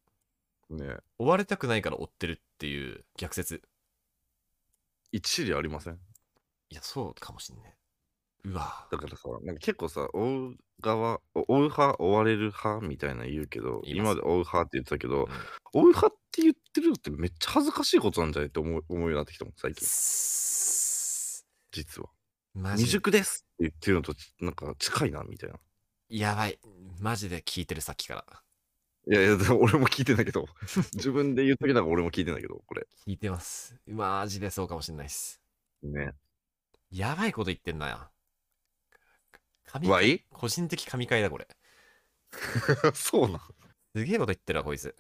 [0.76, 0.84] ど。
[0.84, 3.62] ね追われたくないから追ってるっていう逆説。
[5.12, 5.94] 一理ありません？
[6.70, 7.76] いや、そうかもしんね
[8.44, 8.88] うわ。
[8.90, 15.28] だからさ、なんか結構さ、追う側、追う派、追われる派みたいな言うけど、今まで追う派って言ってたけど、うん
[15.74, 19.86] 追う派って言ってるのってめっちゃ恥ずかしいことなんじゃないって思う思うようになってきたもん、最近。
[19.86, 22.08] す実は。
[22.54, 25.56] 未熟ですって言ってるのとなんか近いなみたいな。
[26.08, 26.58] やばい。
[26.98, 28.42] マジで聞いてる、さっきから。
[29.10, 30.46] いやいや、でも俺も聞いてんだけど、
[30.94, 32.86] 自分で言っときながら俺も聞いてんだけど、これ。
[33.06, 33.76] 聞いてます。
[33.86, 35.40] マジでそうかもしんないっす。
[35.82, 36.12] ね。
[36.90, 38.10] やばいこと言ってんなよ。
[39.66, 40.24] 神わい？
[40.30, 41.48] 個人的神回だ、これ。
[42.94, 43.40] そうなん？
[43.94, 44.94] すげえこと言ってるわ、こいつ。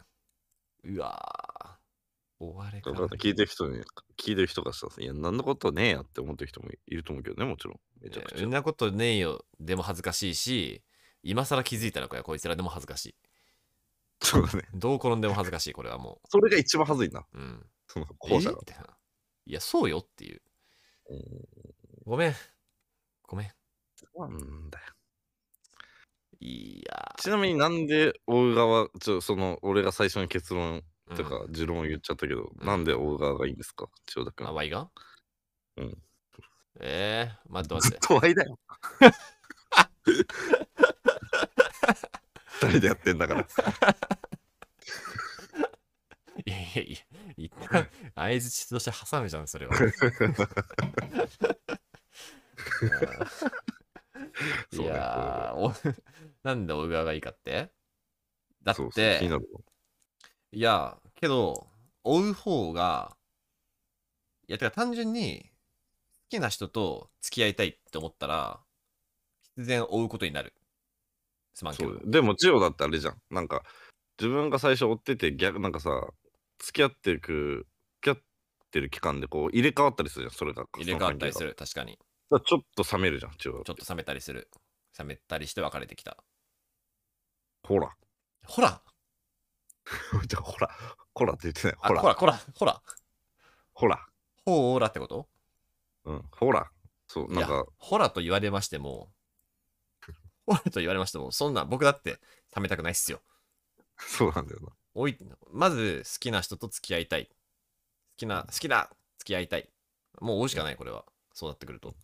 [0.84, 2.44] うわー。
[2.44, 3.78] 追われかわか聞いてる人に、
[4.18, 7.80] 聞いてる人がさ、いや、なんのことねえやって思ってる人もいると思うけどね、もちろん。
[8.00, 8.50] めちゃくちゃそん。
[8.50, 9.44] なことねえよ。
[9.60, 10.82] でも恥ずかしいし、
[11.22, 13.16] 今更気づいたのかよ、こいつらでも恥ずかしい。
[14.22, 14.62] そうだね。
[14.74, 17.38] どう転んでも恥ずかしい、これはもそれが一番恥ずいな、う。
[17.38, 17.66] うん。
[17.88, 18.66] その後者がえみ。
[18.66, 18.86] たいな。
[19.46, 20.42] いや、そうよっていう。
[21.10, 21.22] うん
[22.04, 22.34] ごめん。
[23.28, 23.50] ごめん。
[23.96, 24.84] そうなんだよ。
[26.40, 31.16] いやちなみになんで追う側、ちょその俺が最初に結論ー。
[31.16, 34.52] とかうん持論を言っちゃったけど、うんなんで追う側がいいんですか、千代田君あ、。
[34.52, 34.90] ワイが？
[35.76, 36.02] うん。
[36.80, 38.06] えー、待って待って。
[38.06, 38.58] とはいだよ。
[42.66, 43.46] 二人でやってんだから。
[46.44, 46.98] いやいやいや、
[47.36, 49.74] 一旦、相づちとして挟むじゃん、それは。
[54.72, 55.72] いやー、お
[56.42, 57.70] なんで追う側がいいかって？
[58.62, 59.46] だっそうそうて気になる
[60.52, 61.66] いや、けど、
[62.04, 63.16] 追う方が、
[64.48, 65.50] いや、てか単純に、
[66.24, 68.60] 好きな人と付き合いたいって思ったら、
[69.56, 70.54] 必然追うことになる。
[71.54, 72.00] すまんけどそう。
[72.04, 73.18] でも、千代だってあれじゃん。
[73.30, 73.64] なんか、
[74.18, 75.90] 自分が最初追ってて、逆、なんかさ、
[76.58, 77.66] 付き合っていく、
[78.02, 78.24] 付き合っ
[78.70, 80.64] てる期間でこう入れ替わったりするじゃん、それが。
[80.78, 81.50] 入れ替わったりする。
[81.50, 81.92] る、確かに。
[81.92, 82.04] だか
[82.38, 84.48] らちょっと冷めるじゃん、千代ちょっと冷めたりする。
[84.98, 86.16] 冷めたりして別れてきた。
[87.64, 87.90] ほら。
[88.46, 88.82] ほら
[90.42, 90.70] ほら、
[91.14, 91.76] ほらって言ってない。
[91.82, 92.82] あ、ほら、ほら、ほら、ほら。
[93.74, 94.06] ほら。
[94.44, 95.28] ほーらってこと？
[96.04, 96.70] うん、ほら。
[97.08, 99.12] そう、なんか、、ほらと言われましても、
[100.46, 102.20] ほ らと言われましても、そんな僕だって
[102.54, 103.22] 冷めたくないっすよ。
[103.96, 104.68] そうなんだよな。
[104.94, 105.16] おい、
[105.50, 107.26] まず好きな人と付き合いたい。
[107.26, 107.34] 好
[108.16, 109.68] きな、好きだ付き合いたい。
[110.20, 111.04] もう追うしかない、これは。
[111.32, 111.94] そうなってくると。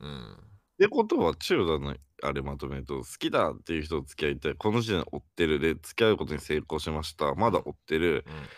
[0.00, 0.32] うん。
[0.34, 0.36] っ
[0.78, 4.54] てことは、千代田のあれまとめると、好きだっていう人と付き合いたい。
[4.54, 5.60] この時点で追ってる。
[5.60, 7.34] で、付き合うことに成功しました。
[7.34, 8.24] まだ追ってる。
[8.26, 8.34] うん。
[8.42, 8.50] 付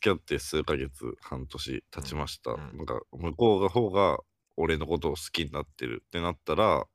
[0.00, 2.52] き合って数ヶ月、半年経ちました。
[2.52, 4.18] うんうんなんか、向こうが方が
[4.56, 6.86] 俺のことを好きになってるってなったら、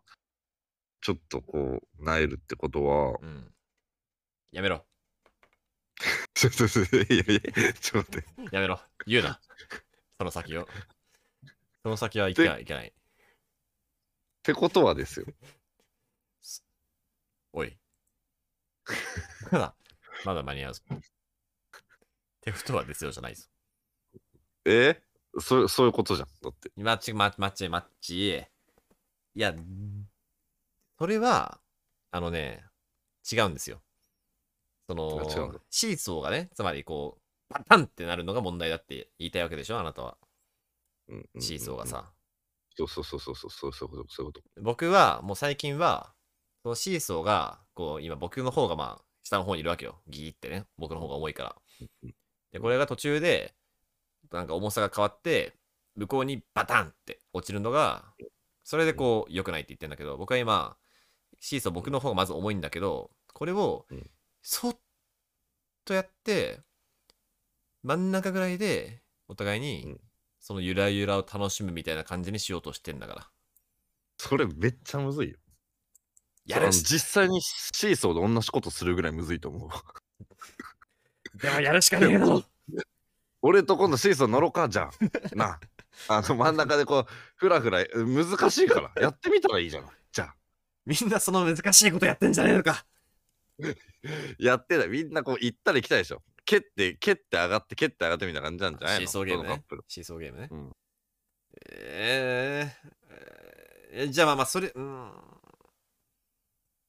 [1.04, 3.54] ちょっとこう、なえるってことは、うん。
[4.54, 4.86] やめろ。
[6.34, 8.56] ちょっと、やいや、ちょっと待って。
[8.56, 8.80] やめろ。
[9.06, 9.42] 言うな。
[10.18, 10.66] その先を。
[11.84, 12.62] その先はいけない。
[12.62, 12.88] いけない。
[12.88, 12.92] っ
[14.44, 15.26] てことはですよ。
[17.52, 17.78] おい。
[19.52, 19.76] まだ、
[20.24, 20.84] まだ間に合うぞ。
[20.90, 21.00] っ
[22.40, 23.50] てことはですよじゃないぞ。
[24.64, 25.04] え？
[25.40, 26.30] そうそういうことじゃん。
[26.42, 26.72] だって。
[26.78, 28.46] マッチ、マッチ、マッチ、マッチ。
[29.36, 29.54] いや、
[30.98, 31.60] それは、
[32.12, 32.64] あのね、
[33.32, 33.82] 違うんですよ。
[34.88, 35.24] その
[35.70, 40.18] シーソーがね、つまりこう、パタンってなるのが問題だって言いたいわけでしょ、あなたは。
[41.08, 42.12] うんうんうんシーソーがさ。
[42.76, 46.14] そうそうそうそうそうそうそうそういうこと僕は、もう最近は、
[46.64, 50.02] そのシーソーが、こう、今僕の方がまあ、下の方にいるわけよ。
[50.08, 50.66] ギーってね。
[50.78, 51.56] 僕の方が重いから。
[52.52, 53.56] で、これが途中で、
[54.32, 55.56] なんか重さが変わって、
[55.96, 58.06] 向こうにバタンって落ちるのが、
[58.64, 60.78] それでこう、良くないって言ってんだけど、僕は今、
[61.44, 64.10] シーソー僕の方がまず重いんだけど、これをうん、
[64.42, 64.78] そっ
[65.84, 66.62] とやって、
[67.84, 70.00] 真ん中ぐらいで、お互いうにん、
[70.40, 73.28] そのゆらゆらを楽しむみたいな感じにしようとしてんだから。
[74.18, 75.38] それめっちゃむずいよ。
[76.46, 79.68] やるし実際にシーソーで同じことするぐらいむずいと思う。
[79.68, 79.84] わ
[81.36, 82.42] でもやるしかねえだろ
[83.42, 84.92] 俺と今度シーソー乗ろうかじゃん
[85.36, 85.60] な
[86.08, 86.20] あ。
[86.20, 88.94] あの真ん中でこうフラフラ難しいから。
[89.02, 90.03] やってみたらいいじゃない
[90.86, 92.86] みんなその難しいことやってんじゃねえのか
[94.40, 99.08] やってないみんなこう行ったり来たでしょ蹴って蹴って上がって蹴って上がってみたいな感じなんじゃないの？
[99.08, 100.48] シーソーゲームねシーソーゲームね。
[100.52, 100.72] うん
[101.70, 102.88] えー
[103.96, 105.12] えーじゃあまあまあそれ、うん。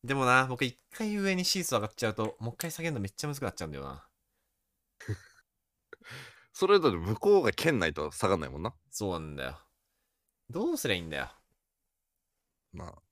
[0.03, 4.09] でもな、僕一回上にシーソー上がっちゃうと、もう一回下げるのめっちゃ難しくなっちゃうんだよな。
[6.55, 9.61] それぞれ向こうが蹴んないと下がんないもんなそうなんだよ。
[10.49, 11.31] どうすりゃいいんだよ。
[12.73, 13.03] まあ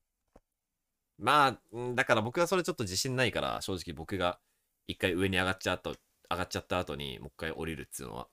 [1.19, 4.41] まあ、うんだから僕はそれちょっと自信ないから、正直僕が
[4.87, 5.97] 一回上に上がっちゃった、上
[6.39, 8.29] がっちゃった後にもう一回降りるっつうのは。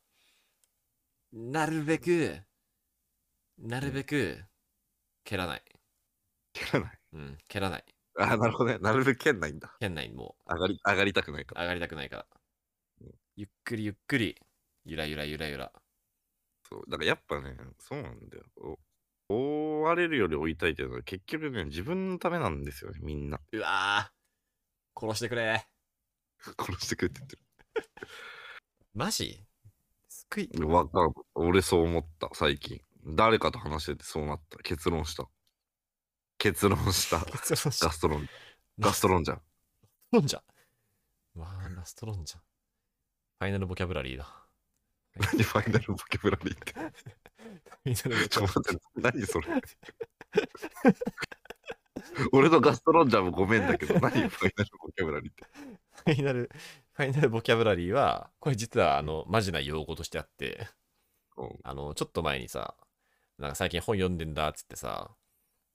[1.34, 2.44] なるべく、
[3.60, 4.44] なるべく、
[5.26, 5.64] 蹴らない。
[6.54, 7.86] 蹴らないうん、蹴らない。
[8.18, 10.54] あなるほどねなるべく蹴んないんだ蹴んない、もう。
[10.54, 12.26] 上がり上がりたくないから上がりたくないから
[13.02, 13.16] うん。
[13.36, 14.36] ゆっくりゆっくり、
[14.86, 15.72] ゆらゆらゆらゆら。
[16.70, 18.78] そうだからやっぱねそうなんだよお
[19.30, 23.40] 追われるより追いたいっていうのは結局ね自分のためなんですよねみんな。
[23.52, 25.00] うわー。
[25.08, 25.66] 殺してくれ。
[26.60, 27.38] 殺してくれって言って
[28.94, 29.46] マジ？
[30.30, 30.48] 救い？
[30.48, 31.12] るわかる。
[31.36, 32.82] 俺そう思った最近。
[33.06, 34.58] 誰かと話しててそうなった。
[34.58, 35.30] 結論した。
[36.38, 37.20] 結論した。
[37.32, 38.28] 結論しガストロン。
[38.80, 39.42] ガストロンじゃん。
[40.12, 40.44] ロンじゃ
[41.36, 41.40] ん。
[41.40, 42.42] わー、ラストロンじゃん。
[42.42, 44.49] ファイナルボキャブラリーだ。
[45.20, 46.74] 何ファイナルボキャブラリーって。
[47.96, 49.48] ちょっと待って何それ。
[52.32, 55.44] 俺のガストロンジャーもごめんだけど 何ファイナルボキャブラリーって。
[55.46, 56.50] ファイナル、
[56.94, 60.68] ファイナルボキャブラリーは、これ実はあの、マジな用語としてあって、
[61.38, 61.60] うん。
[61.64, 62.76] あの、ちょっと前にさ、
[63.38, 65.16] なんか最近本読んでんだっつってさ、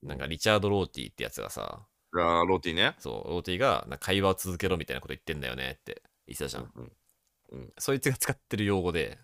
[0.02, 2.94] なんかリチャード・ローティってやつがさ、あーローティーね。
[2.98, 6.70] そう、ローティがなんか会話を続けろみたいなこと言ってんだよねって言ってたじゃん。
[7.50, 7.72] うん。
[7.78, 9.18] そいつが使ってる用語で、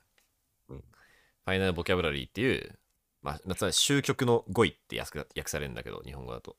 [1.51, 2.79] ファイナルボキャブラリーっていう、
[3.23, 6.57] まあ、つまり終局の語彙って訳訳されるんだけど、日本語だと。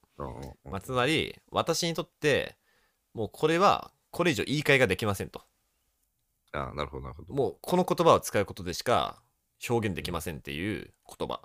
[0.69, 2.57] まあ、つまり、私にとって、
[3.13, 5.41] もうこれは、これ以上言い換えができませんと。
[6.53, 9.23] あーなるほどなるほどもうこの言葉を使うことでしか
[9.69, 11.39] 表現できませんっていう言葉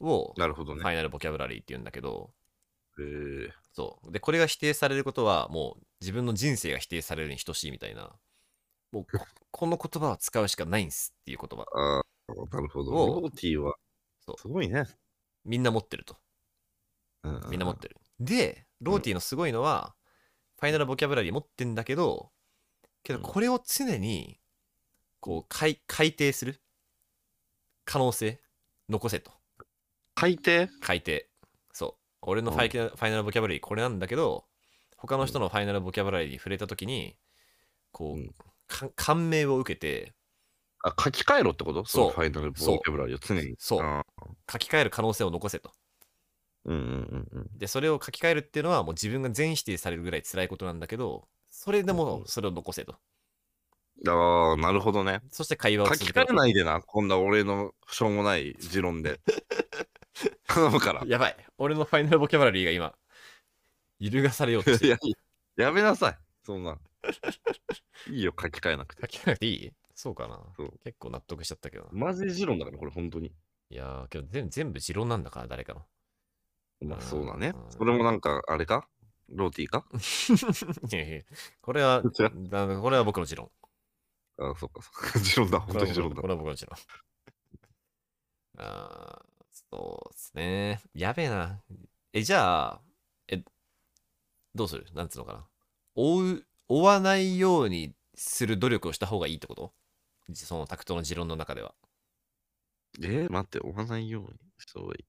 [0.00, 2.30] を、なるほどねファイナルボキャブラリーって言うんだけど、
[2.98, 4.10] えーそう。
[4.10, 8.10] で、これが否定されることは、もう自分の人生が否定されるに等しいみたいな。
[8.90, 11.66] もうこ、 この言葉を使うしかないんすっていう言葉。
[12.50, 12.92] なるほど。
[12.92, 13.74] をローティーは
[14.26, 14.40] そう。
[14.40, 14.84] すごいね。
[15.44, 16.16] みんな持ってると。
[17.50, 17.96] みんな持ってる。
[18.20, 19.94] で、ローティのすごいのは、
[20.58, 22.30] ファイナルボキャブラリー持ってんだけど、
[23.02, 23.24] けどうん。
[23.24, 24.38] これを常に、
[25.20, 26.60] こう、改改定する。
[27.84, 28.40] 可能性、
[28.88, 29.32] 残せと。
[30.14, 31.28] 海底改定。
[31.72, 31.94] そう。
[32.22, 34.44] 俺のファイ,、ファイナルボキャブラリーこれなんだけど、
[34.96, 37.16] 他の人のファイナルボキャブラリーに触れたときに、
[37.92, 38.34] こう、
[38.96, 40.14] 感銘を受けて、
[40.88, 41.84] あ書き換えろってこと？
[41.84, 42.04] そう。
[42.06, 43.56] のファイナルボキャブラリーを常に。
[43.58, 43.80] そう。
[43.82, 44.04] あ
[44.50, 45.70] 書き換える可能性を残せと。
[46.66, 47.58] ーうんうんうんうん。
[47.58, 52.96] で、それを書き換えるっていうのは、もう自分が全否定されるぐらい辛いことなんだけど、それでもそれを残せと。
[54.06, 55.22] ああなるほどね。
[55.30, 56.80] そして会話を書き換えないでな。
[56.82, 59.20] こんな俺のしょうもない持論で。
[60.46, 61.02] 頼むから。
[61.06, 61.36] やばい。
[61.58, 62.94] 俺のファイナルボキャブラリーが今、
[63.98, 64.98] 揺るがされようとしている
[65.56, 65.66] や。
[65.66, 66.18] やめなさい。
[66.44, 66.78] そんな。
[68.08, 69.02] いいよ書き換えなくて。
[69.02, 69.72] 書き換えなくていい？
[69.96, 71.90] そうかなそう結構納得しちゃったけどな。
[71.92, 73.32] マジ持論だからこれ本当に
[73.70, 75.82] いやー、けど全全部持論なんだから、誰かの。
[76.88, 78.86] まあそうだねうんそれもなんかあれか？
[79.30, 79.84] ローティーか？
[80.92, 81.22] いやいや
[81.62, 83.50] これは、だこれは僕の持論。
[84.38, 86.76] あそっかそっか持論だ本当に持論だ僕これは僕の持論。
[88.58, 89.26] あー
[89.70, 90.80] そうですね。
[90.94, 91.62] やべえな。
[92.12, 92.82] え、じゃあ、
[93.28, 93.42] え、
[94.54, 94.86] どうする？
[94.94, 95.46] なんつうのかな。
[95.94, 99.72] 追う、追わないようにする努力をした方がいいってこと？
[100.34, 101.74] そのタクトの持論の中では。
[103.02, 104.28] えー、待って追わないように？
[104.58, 105.04] した方がいい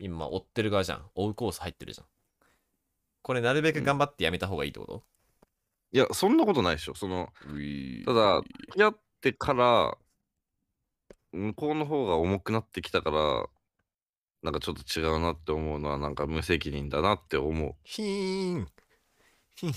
[0.00, 1.10] 今追ってる側じゃん。
[1.14, 2.06] 追うコース入ってるじゃん。
[3.22, 5.02] これなるべく頑張ってやめた方がいいってこと、
[5.92, 6.94] いや、そんなことないでしょ。
[6.94, 7.32] その、
[8.04, 9.96] ただ、付き合ってから、
[11.32, 13.46] 向こうの方が重くなってきたから、
[14.42, 17.74] なんかちょっと違うなって思うのは、なんか無責任だなって思う。
[17.84, 18.68] ヒーン
[19.54, 19.72] ヒン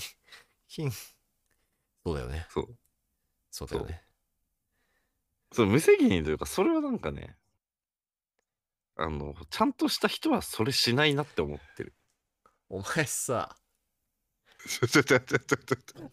[0.66, 2.46] ヒンそうだよね。
[2.50, 2.76] そう。
[3.50, 4.02] そうだよね。
[5.52, 7.36] そう、無責任というか、それはなんかね、
[8.96, 11.94] あの、ちゃんとした人はそれしないなって思ってる。
[12.68, 13.56] お前さ、
[14.66, 16.10] ちょちょちょちょちょちょ。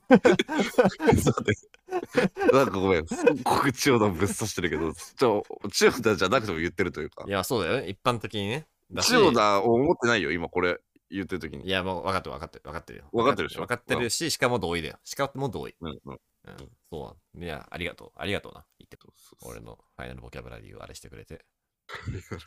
[2.55, 7.89] なんかごめん、すっごく千代田ぶっ刺してるけど、ちょ、千代田じゃなくても言ってるというかい、や、そうだよね。
[7.89, 8.67] 一般的にね。
[8.91, 10.77] だし千代田を思ってないよ、今これ
[11.09, 11.65] 言ってる時に。
[11.65, 13.05] いや、もう分かってる分かってる分かってるよ。
[13.11, 14.99] 分かってるでしょ分かってるし、しかも同意だよ。
[15.03, 15.75] しかも同意。
[15.81, 16.19] うんうん。
[16.47, 17.43] うん、そう。
[17.43, 18.11] いや、ありがとう。
[18.15, 18.65] ありがとうな。
[18.79, 21.45] 言ってそうそうそう俺のファイナルボキャブラリーをあれしてくれて。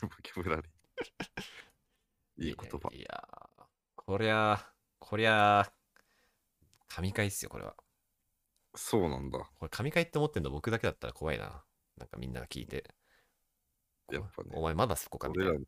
[0.01, 0.65] ボキャブラリー。
[2.47, 2.89] いい言葉。
[2.93, 3.63] いやー、
[3.95, 5.71] こりゃ、こりゃ、
[6.87, 7.75] 神回っすよ、これは。
[8.75, 9.39] そうなんだ。
[9.39, 11.63] これ神回って思ってんの僕だけだったら怖いな。
[11.97, 12.95] なんかみんなが聞いて。
[14.11, 15.65] やっぱねお前まだそこかみたいな俺ら。、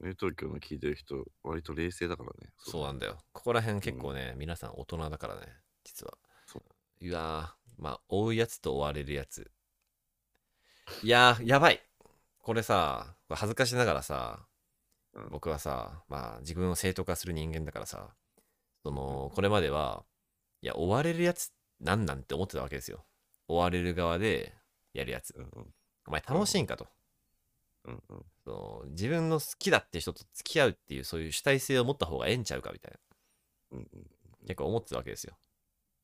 [0.00, 2.52] ニュー東京の聞いてる人、割と冷静だからね。
[2.58, 3.18] そうなんだよ。
[3.32, 5.52] ここら辺結構ね、皆さん大人だからね、
[5.84, 6.18] 実は。
[7.00, 9.50] そういやー、まあ、追うやつと追われるやつ。
[11.02, 11.80] いやー、やばい。
[12.40, 14.40] これさ、これ恥ずかしながらさ、
[15.14, 18.10] うん僕はさ、まあ、自分を正当化する人間だからさ、
[18.84, 20.04] その、これまでは、
[20.62, 23.04] いや、追われるやつなんなんて思ってたわけですよ。
[23.48, 24.54] 追われる側で
[24.94, 25.34] やるやつ。
[26.06, 26.88] お前楽しいんかと。
[27.84, 32.92] うんうんその自分の好きだって人と付き合うっていうそういう主体性を持った方がええんちゃうかみたい
[33.72, 33.88] なうん
[34.46, 35.36] 結構思ってたわけですよ。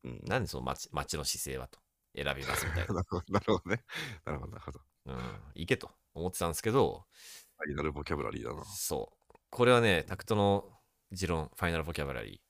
[0.05, 1.81] なんでその街街の姿勢はと
[2.15, 2.95] 選びますみたいな。
[2.95, 3.85] なるほどなるほどね。
[4.25, 4.81] なるほど、なるほど。
[5.07, 7.07] うん、行けと思ってたんですけど、
[7.59, 8.65] ファイナルボキャブラリーだな。
[8.65, 9.35] そう。
[9.51, 10.71] これはね、タクトの
[11.13, 12.41] 持論、ファイナルボキャブラリー、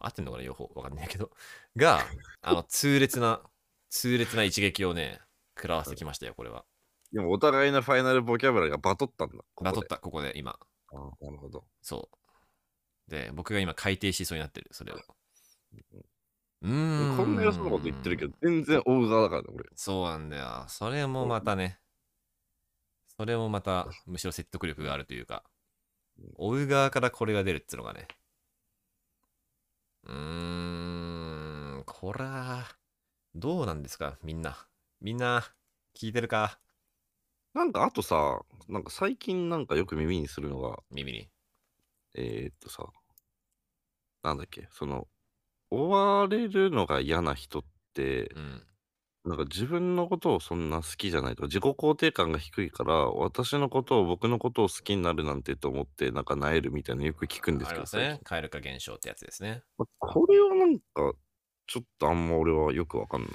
[0.00, 1.30] 合ってんのかな、両方わかんないけど、
[1.76, 2.00] が、
[2.42, 3.42] あの、痛烈な、
[3.90, 5.20] 痛烈な一撃をね、
[5.56, 6.64] 食らわせてきましたよ、これは。
[7.12, 9.36] でもお互いのファイナルボキャブラリーがバトったんだ。
[9.36, 10.58] ここでバトった、ここで今。
[10.92, 11.66] あーなるほど。
[11.82, 12.10] そ
[13.08, 13.10] う。
[13.10, 14.96] で、僕が今改定しそうになってる、それを。
[14.96, 16.04] う
[16.62, 17.32] こーん。
[17.32, 19.64] んな偉そうなこと言ってるけど、全然追う側だからね、俺。
[19.74, 20.64] そうなんだよ。
[20.68, 21.80] それもまたね、
[23.16, 25.44] それもまた、むしろ説得力があるというか、
[26.36, 28.06] 追う側からこれが出るってのがね。
[30.04, 32.64] うーん、こら、
[33.34, 34.68] どうなんですか、みんな。
[35.00, 35.42] みんな、
[35.96, 36.58] 聞いてるか？
[37.54, 41.28] なんかあとさ、なんか最近なんかよく耳にするのが、耳に。
[42.14, 42.84] えー、っとさ、
[44.22, 45.08] なんだっけ、その、
[45.72, 47.62] 追われるのが嫌な人っ
[47.94, 48.62] て、うん。
[49.24, 58.20] なんか自分のことをそんな好きじゃないとか、自己肯定感が低いから、私のことを、僕のことを好きになるなんてと思って、なんか萎えるみたいなのよく聞くんですけど、ありますね。
[58.24, 59.62] 蛙化現象ってやつですね。
[59.78, 61.12] 最近これはなんか、
[61.68, 63.30] ちょっとあんま俺はよくわかんない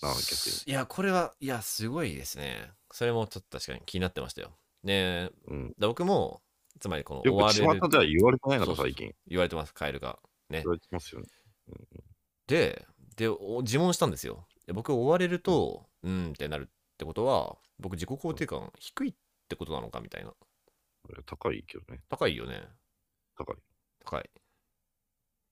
[0.00, 0.72] な、逆に。
[0.72, 2.70] いや、これは、いや、すごいですね。
[2.92, 4.56] それもちょっと確かに気になってましたよ。
[4.84, 5.74] ねうん。
[5.78, 6.42] だ僕も、
[6.80, 9.12] つまりこのよわれる巷では言われてないのか、そうそう最近。
[9.26, 10.20] 言われてます、カエルが。
[10.48, 10.68] ね言。
[10.68, 11.26] われてますよね。
[12.52, 12.86] で、
[13.16, 14.46] で、お自問したんですよ。
[14.66, 19.14] で僕、追われると、うんってなるってことは、僕、自己肯定感低いっ
[19.48, 20.34] てことなのかみたいな。
[21.24, 22.02] 高いけどね。
[22.10, 22.62] 高いよね。
[23.38, 23.56] 高い。
[24.04, 24.30] 高い。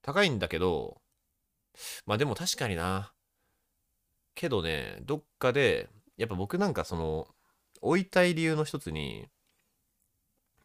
[0.03, 1.01] 高いんだけど、
[2.05, 3.15] まあでも確かにな。
[4.35, 7.29] けどね、どっかで、やっぱ僕なんかその、
[7.81, 9.27] 追いたい理由の一つに、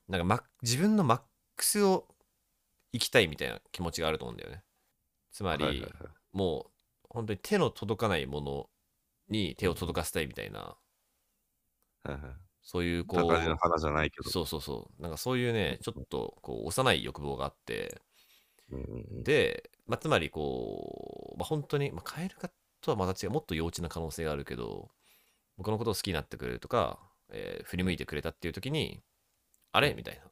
[0.09, 1.21] なんかマ自分のマッ
[1.55, 2.09] クスを
[2.91, 4.63] 行きたいみたいな気持ちがあると思うんだよね。
[5.31, 6.67] つまり、はいはいはいも
[7.05, 8.69] う本当に手の届かないもの
[9.29, 10.77] に手を届かせたいみたいな、
[12.61, 14.29] そういうこ高値のう、花じゃないけど。
[14.29, 18.01] そうそうそう、なんかそういうね、ちょっとこう幼い欲望があって、
[19.23, 22.49] で、まあ、つまりこう、まあ、本当に、まあ、カエル化
[22.81, 24.89] とはまた違う、もっと幼稚な可能性があるけど、
[25.57, 29.01] 僕のことを好きになってくれるとか、えー振り向いてくれたっていう時に、
[29.71, 29.93] あれ？
[29.95, 30.31] みたいな。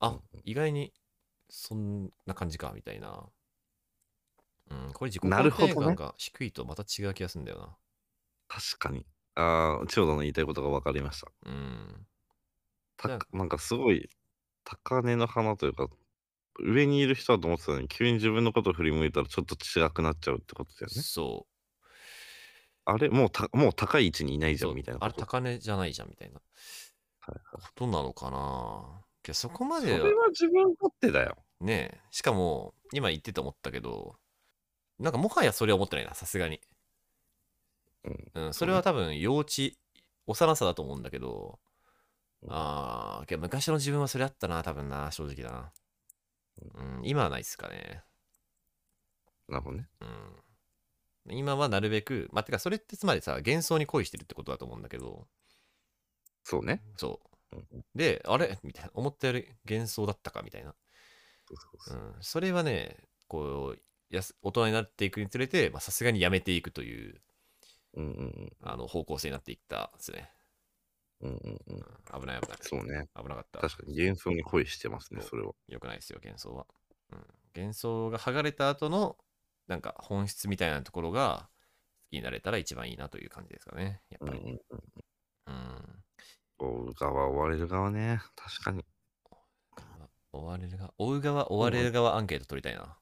[0.00, 0.92] あ、意外に
[1.48, 3.28] そんな感じか、みたいな。
[4.70, 7.76] うん、これ自己なるほ肯定感が低いとまた違う気がするんだよな。
[8.48, 9.06] 確かに。
[9.34, 11.30] ああ、千代田の言いたいことが分かりました。
[11.46, 12.06] うん。
[12.96, 14.08] たなんかなんかすごい
[14.64, 15.88] 高値の花というか、
[16.60, 21.02] 上にいる人だと思ってたのに、急に自分のことを振り向いたらちょっと違くなっちゃうってことだよね。
[21.02, 21.46] そ
[22.84, 23.08] あれ？
[23.08, 24.50] もうたもう高い位置にいなう。
[24.50, 25.06] いじゃそうんみたいなこと？
[25.06, 26.34] あれ高値じゃないじゃんみたいな
[27.20, 29.02] はいはいことなのかな。
[29.22, 31.36] けどそこまそでれは自分勝手だよ。
[31.60, 34.16] ねえしかも今言ってて思ったけど
[34.98, 36.60] なんかもはやそれは思ってないなさすがに、
[38.04, 39.52] うんうん、それは多分幼稚
[40.26, 41.58] 幼さだと思うんだけど
[42.48, 45.72] ああ、けど昔の自分はそれあったな、多分な、正直だな。
[46.74, 48.02] うん、今はないっすかね。
[49.48, 49.88] なるほどね。
[51.26, 51.38] うん。
[51.38, 55.26] 今はなるべく、まあ、てか、それってつまりさ、幻想に恋してるってことだと思うんだけど、
[56.42, 56.82] そうね。
[56.98, 57.20] そ
[57.52, 57.58] う。
[57.94, 58.58] で、あれ？
[58.62, 60.42] みたいな、思ったより幻想だったか？
[60.42, 60.74] みたいな。
[61.88, 62.14] うん。
[62.20, 63.78] それはね、こう、
[64.10, 67.20] やす大人になっていくにつれて、まあさすがにやめていくという
[67.96, 70.30] うんうんあの方向性になっていったですね。
[71.20, 72.58] うんうんうん危ない危ない。
[72.60, 73.08] そうね。
[73.16, 73.60] 危なかった。
[73.60, 75.52] 確かに幻想に恋してますね、それは。
[75.68, 76.66] よくないですよ、幻想は。
[77.12, 77.26] うん。
[77.56, 79.16] 幻想が剥がれた後の、
[79.68, 81.48] なんか本質みたいなところが
[82.04, 84.02] 好きになれたら一番いいなという感じですかね。
[84.10, 84.40] やっぱり。
[84.40, 84.60] うん。
[85.46, 86.04] うん。
[86.58, 88.20] 追う側、追われる側ね。
[88.36, 88.84] 確かに。
[90.32, 92.98] 追われる側、追う側、追われる側アンケート取りたいな。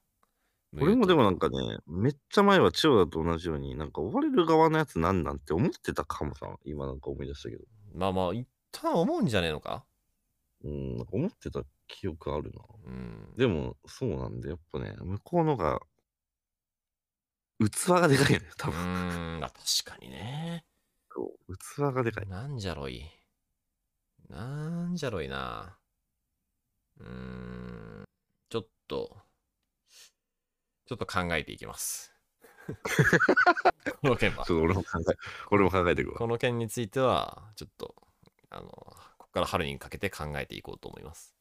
[0.78, 1.48] 俺もでもなんか。
[1.50, 7.64] かね、めっちゃ前は千代田と同じように、なんか追われる側のやつなんなんて思ってたかもさ、今なんか思い出したけど。
[7.94, 9.84] まあまあ、一旦思うんじゃねえのか？
[10.64, 12.60] うん、なんか思ってた記憶あるな。
[12.84, 13.34] うん。
[13.36, 15.80] でも、そうなんで、やっぱね、向こうのが、
[17.60, 18.78] 器がでかいね、多う分。
[18.78, 20.64] ーん、まあ確かにね。
[21.10, 22.26] そう器がでかい。
[22.26, 23.04] なんじゃろい。
[24.28, 25.78] なんじゃろいな。
[27.00, 27.06] うー
[28.02, 28.04] ん。
[28.50, 29.16] ちょっと、
[30.92, 32.12] ちょっと考えていきます。
[34.02, 34.52] この件はち。
[34.52, 35.16] ょっと俺も考え、
[35.50, 36.18] 俺も考えていくわ。
[36.18, 37.94] この件については、ちょっと、
[38.50, 41.34] あの、ここから春にかけて考えていこうと思います。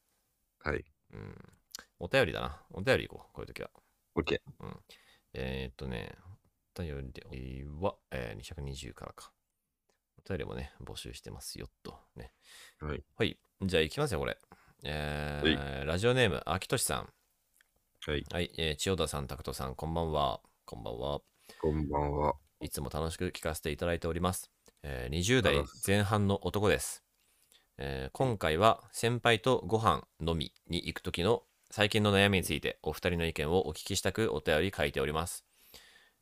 [0.60, 0.82] はい。
[1.12, 1.52] うん。
[1.98, 2.62] お便りだな。
[2.70, 3.32] お便りいこう。
[3.32, 3.70] こういう時は。
[4.16, 4.40] OK。
[5.34, 6.16] えー、っとね、
[6.74, 9.34] お便りは、えー220からか。
[10.16, 12.00] お便りもね、募集してますよと。
[12.16, 12.32] ね。
[12.80, 13.04] はい。
[13.16, 13.38] はい。
[13.60, 14.38] じゃあ行きますよ、これ。
[14.84, 17.12] えーラジオネーム、あきとしさん。
[18.06, 18.24] はい。
[18.32, 18.50] はい。
[18.58, 20.40] えー千代田さん、拓人さん、こんばんは。
[20.64, 21.20] こんばんは。
[21.58, 22.34] こんばんは。
[22.60, 24.50] いつも楽しく聞かせていただいております。
[24.82, 27.02] えー20代前半の男です。
[27.78, 35.44] えー今回は先輩とご飯飲みに行く時の最近の悩みについてお二人の意見をお聞きしたくお便り書いております。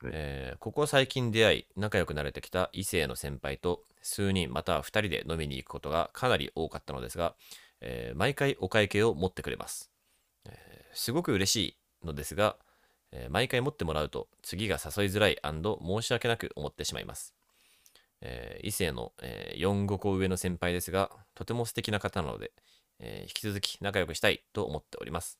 [0.03, 7.37] はいえーここ最近出会い仲良くなれてきた異性の先輩と数人または二人で飲みに行くことがかなり多かったのですが、
[7.81, 9.91] えー毎回お会計を持ってくれます、
[10.47, 11.57] えーすごく嬉し
[12.03, 12.57] いのですが、
[13.13, 17.35] えー毎回持ってもらうと次が誘いづらい申し訳なく思ってしまいます。
[18.21, 22.53] えー異性の、え4、5個上の先輩ですが、とても素敵な方なので、
[22.99, 25.39] えー引き続き仲良くしたいと思っております。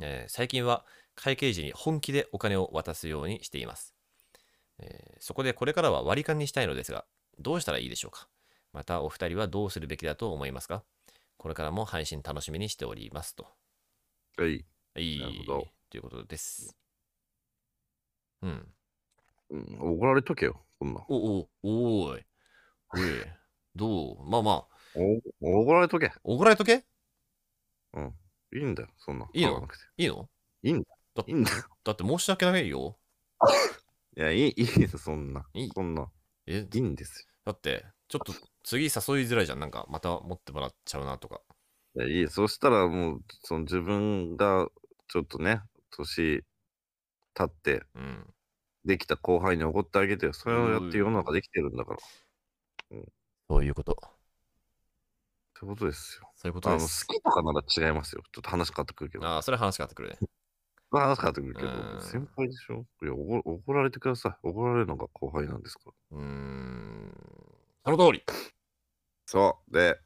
[0.00, 0.84] え最近は
[1.14, 3.94] 会計時に本気でお金を渡すようにしています。
[4.78, 7.04] えそこでこれからは割り勘にしたいのですが、
[7.38, 8.28] どうしたらいいでしょうか？
[8.72, 10.82] またお二人はどうするべきだと思いますか？
[11.36, 13.46] これからも配信楽しみにしておりますと。
[14.38, 14.64] はい。
[14.94, 15.18] はい。
[15.18, 16.74] なるほどということです。
[18.40, 18.66] うん。
[19.50, 21.04] うん、怒られとけよ、こんなん。
[21.08, 22.24] おお、おーい。
[22.94, 23.02] おい。
[23.76, 24.24] どう？
[24.24, 24.66] まあまあ、
[25.42, 26.12] お怒られとけ。
[26.24, 26.84] おごられとけ？
[28.54, 29.28] いいんだよ、そんな。
[29.32, 29.68] いいの？
[29.96, 30.28] いいの？
[30.62, 30.86] いいんだ
[31.26, 31.64] いいんだよ。
[31.84, 32.98] だって申し訳ないよ。
[34.16, 35.46] いや、いい、いいです、そんな。
[35.52, 36.10] いいそんな。
[36.46, 38.90] え、いいんですだって、ちょっと次誘い
[39.26, 39.58] づらいじゃん。
[39.58, 41.40] なんか、また持ってもらっちゃうなとか。
[41.94, 42.06] よ。
[42.06, 42.28] いや、いい。
[42.28, 44.68] そしたらもう、その自分が
[45.08, 46.44] ちょっとね、年
[47.34, 48.26] 経って、うん。
[48.84, 50.32] できた後輩に怒ってあげてよ。
[50.32, 51.98] それをやって世の中できてるんだから。
[53.48, 53.96] そういうこと。
[55.54, 56.28] そういうことですよ。
[56.34, 57.06] そういうことあの、好です。
[57.06, 58.22] きとかなら違いますよ。
[58.32, 59.26] ちょっと話変わってくるけど。
[59.26, 60.18] ああ、それ話変わってくるね。
[60.90, 62.84] 話変わってくるけどうん、先輩でしょ？
[63.02, 64.48] いや、怒怒られてください。
[64.48, 66.18] 怒られるのが後輩なんですから。
[66.18, 67.14] うーん。
[67.84, 68.24] その通り。
[69.26, 69.72] そう。
[69.72, 70.00] で、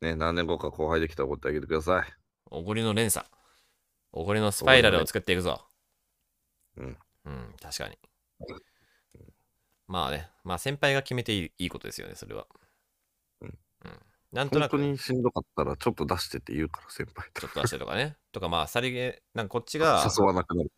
[0.00, 2.12] ね、何年後か後輩できたら怒ってあげてください。
[2.50, 3.26] おごりの連鎖。
[4.12, 5.64] おごりのスパイラルを作っていくぞ。
[6.76, 6.96] うん。
[7.26, 7.98] うん、確かに。
[9.88, 12.46] まあね、まあ先輩が決めていいいいことですよね、それは。
[13.40, 13.48] うん。
[13.48, 13.98] うん。
[14.32, 18.16] なんとなくね、本当にしんどかったらちょっと出してって言うから、先輩とちょっと出してとかね。
[18.32, 20.06] とかまあ、さりげ、なんかこっちが。
[20.18, 20.72] 誘わなくなる。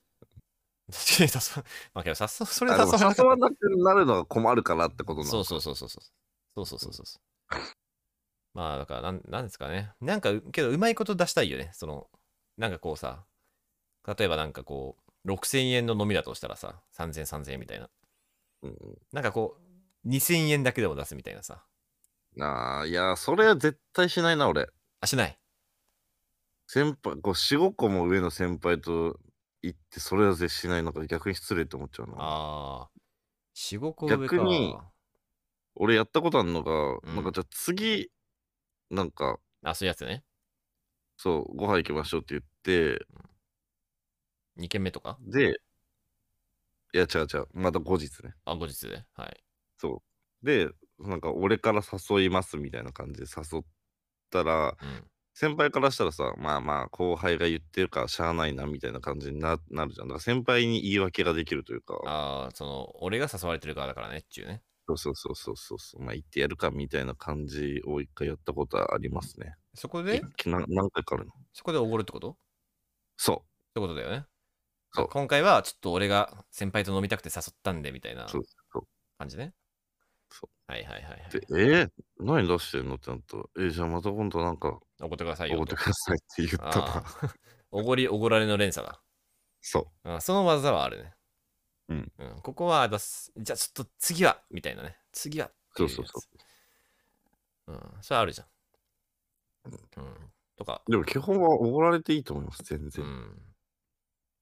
[0.90, 1.64] 確かに誘う。
[1.94, 6.04] まあけど、誘う、それあ誘わなくなるのが困るからってことなのそうそうそうそうそう。
[6.54, 7.77] そうそうそうそうそう。
[8.54, 9.92] まあ、だからなん、なんですかね。
[10.00, 11.70] なんか、けど、うまいこと出したいよね。
[11.74, 12.08] その、
[12.56, 13.24] なんかこうさ、
[14.18, 17.88] 例えばなんかこう、6000円の飲みだとしたらさ、3000、3000円みたいな。
[18.62, 19.56] うんうんなんかこ
[20.04, 21.64] う、2000円だけでも出すみたいなさ。
[22.40, 24.68] ああ、いや、それは絶対しないな、俺。
[25.00, 25.38] あ、しない？
[26.66, 29.18] 先輩、こう、4、5個も上の先輩と
[29.62, 32.14] 行って、それは絶対しないのか逆に失礼って思っちゃうな。
[32.18, 32.90] ああ。
[33.54, 34.22] 4、5個上か。
[34.22, 34.76] 逆に
[35.74, 36.72] 俺やったことあるのが、
[37.02, 38.10] うんなんかじゃあ次、
[38.90, 40.24] なんか、あ、そういうやつね。
[41.16, 42.42] そう、ご飯行きましょうって言っ
[42.96, 43.06] て、
[44.56, 45.20] 2軒目とか？
[45.20, 45.60] で、
[46.92, 48.34] いや、違う違う、また後日ね。
[48.44, 49.06] あ、後日で。
[49.12, 49.44] はい。
[49.78, 50.02] そ
[50.42, 50.46] う。
[50.46, 50.68] で、
[50.98, 53.62] なんか俺から誘いますみたいな感じで誘っ
[54.30, 55.10] たら、うん。
[55.34, 60.08] 先輩からしたらさ、まあまあ後輩が言ってるからしゃあないなみたいな感じにななるじゃん。
[60.08, 64.62] だから先輩に言い訳ができるというか、ああ、その、俺が誘われてる側だからねっていうね。
[64.88, 69.54] そうそうそうそうそうそう、まあ言ってやるかみたいな感じを一回やったことはありますね。
[69.74, 71.32] そこで一、気な何回かあるの。
[71.52, 72.30] そこでおごるってこと？
[72.30, 72.36] っ
[73.16, 74.24] そてことだよね。
[74.92, 78.82] そう今回はちょっと俺が先輩と飲みたくて誘ったんでみたいなそうそう
[79.18, 79.52] 感じね。
[80.30, 81.38] そはいはいはい、はう。
[81.38, 81.40] でい。、
[81.80, 85.76] えー、何出してんのってなったら、えー、じゃあまた今度なんかおごってくださいおごって。
[85.76, 87.34] くださいって言ったあら、ー
[87.70, 89.02] おごりおごられの連鎖だ。
[89.60, 91.14] そあその技はあるね。
[91.88, 92.12] うん。
[92.42, 93.32] ここは出す。
[93.36, 94.96] じゃあちょっと次はみたいなね。
[95.12, 95.94] 次はっていやつ。
[95.96, 96.12] そうそ
[97.68, 97.80] ううん。
[98.02, 98.46] それはあるじゃん。
[99.70, 100.32] うん。
[100.56, 100.82] とか。
[100.86, 100.90] う。
[100.90, 103.04] でも基本はおごられていいと思います、全う然。
[103.04, 103.42] ん。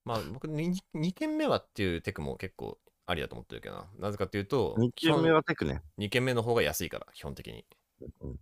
[0.05, 3.89] まあ僕 2, 2件目はっていうテクも結構ありだと思ってるけどな。
[3.99, 5.81] なぜかっていうと、2軒目はテクね。
[5.97, 7.65] 2件目の方が安いから、基本的に。
[8.21, 8.39] うん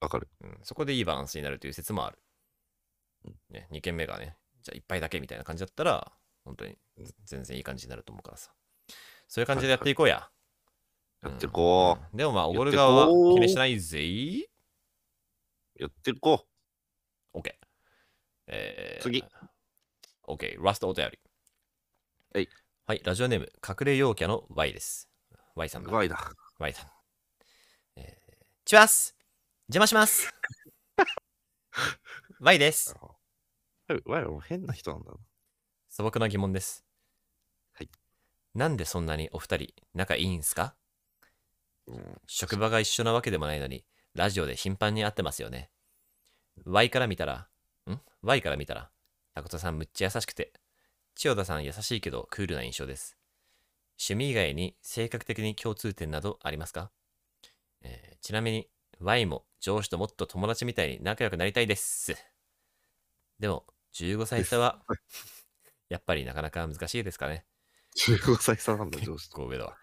[0.00, 0.28] わかる。
[0.40, 2.18] うん、そこでいいバランスになるという説もある
[3.24, 3.36] うん。
[3.50, 6.12] ね、2件目がね、じゃあ1杯だけみたいな感じだったら、
[6.48, 8.50] 本当にうん全然いい感じになると思うからさ。
[9.28, 10.28] そういう感じでやっていこうや。
[11.22, 13.98] やってこうんでもまあ、おごる側は気にしないぜ。
[14.00, 15.82] う。
[15.82, 16.46] やってこ
[17.34, 17.52] OK。
[18.46, 19.22] えー、次。
[20.26, 21.18] OK、ラストお便り。
[22.34, 22.48] はい。
[22.86, 25.10] はい、ラジオネーム、隠れ陽キャの Y です。
[25.54, 25.86] Y さんう。
[25.86, 25.92] だ。
[25.92, 26.32] ワイだ。
[26.58, 26.86] Y さん。
[27.96, 29.14] えー、チワス
[29.68, 30.32] 邪魔します。
[32.40, 32.94] Y です。
[34.06, 35.18] ワイは変な人なんだな。
[35.98, 36.84] 素朴な疑問です。
[37.74, 37.90] はい。
[38.54, 40.76] なんでそんなにお二人仲いいんすか？
[41.86, 43.84] うん職場が一緒なわけでもないのに、
[44.14, 45.70] ラジオで頻繁に会ってますよね。
[46.66, 47.48] Y から見たら、
[47.90, 48.90] ん ?Y から見たら、
[49.34, 50.52] タコトさんむっちゃ優しくて、
[51.16, 53.16] 千代田さん優しいけどクールな印象です。
[54.00, 56.92] 趣味以外に性格的に共通点などありますか、
[57.82, 58.68] えーちなみに、
[59.00, 62.16] Y も上司ともっと友達みたいに仲良くなりたいです。
[63.38, 64.82] でも、15歳差は、
[65.88, 67.44] やっぱりなかなか難しいですかね。
[68.06, 69.76] 15歳差なんだ、上司結構上だわ。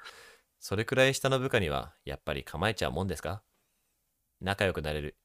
[0.60, 3.44] それくらい下の部下には、やっぱり構えちゃうもんですか？
[4.42, 5.18] 仲良くなれる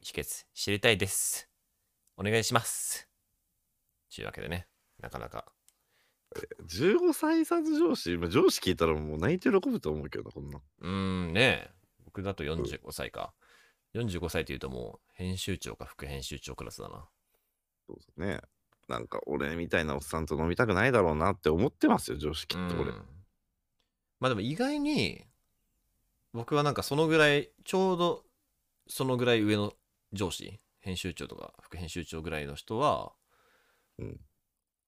[0.00, 1.48] 秘訣知りたいです。
[2.16, 3.08] お願いします。
[4.14, 4.66] というわけでね、
[5.00, 5.52] なかなか。
[6.66, 10.60] 15歳差の上司、まあ上司聞いたらもう泣いて喜ぶと思うけどな、こんな。
[10.80, 10.90] うー
[11.30, 11.70] んね
[12.04, 13.32] 僕だと45歳か。
[13.94, 17.08] 45歳っていうともう編集長か副編集長クラスだな。
[17.86, 18.40] そうですね。
[18.88, 22.90] なんか俺みたいなおっさんと飲みたくないだろうなって思ってますよ、上司きっと俺。
[22.90, 23.02] うん。
[24.20, 25.24] まあでも意外に
[26.32, 28.24] 僕はなんかそのぐらいちょうど
[28.88, 29.72] そのぐらい上の
[30.12, 33.12] 上司編集長とか副編集長ぐらいの人は
[33.98, 34.20] うん。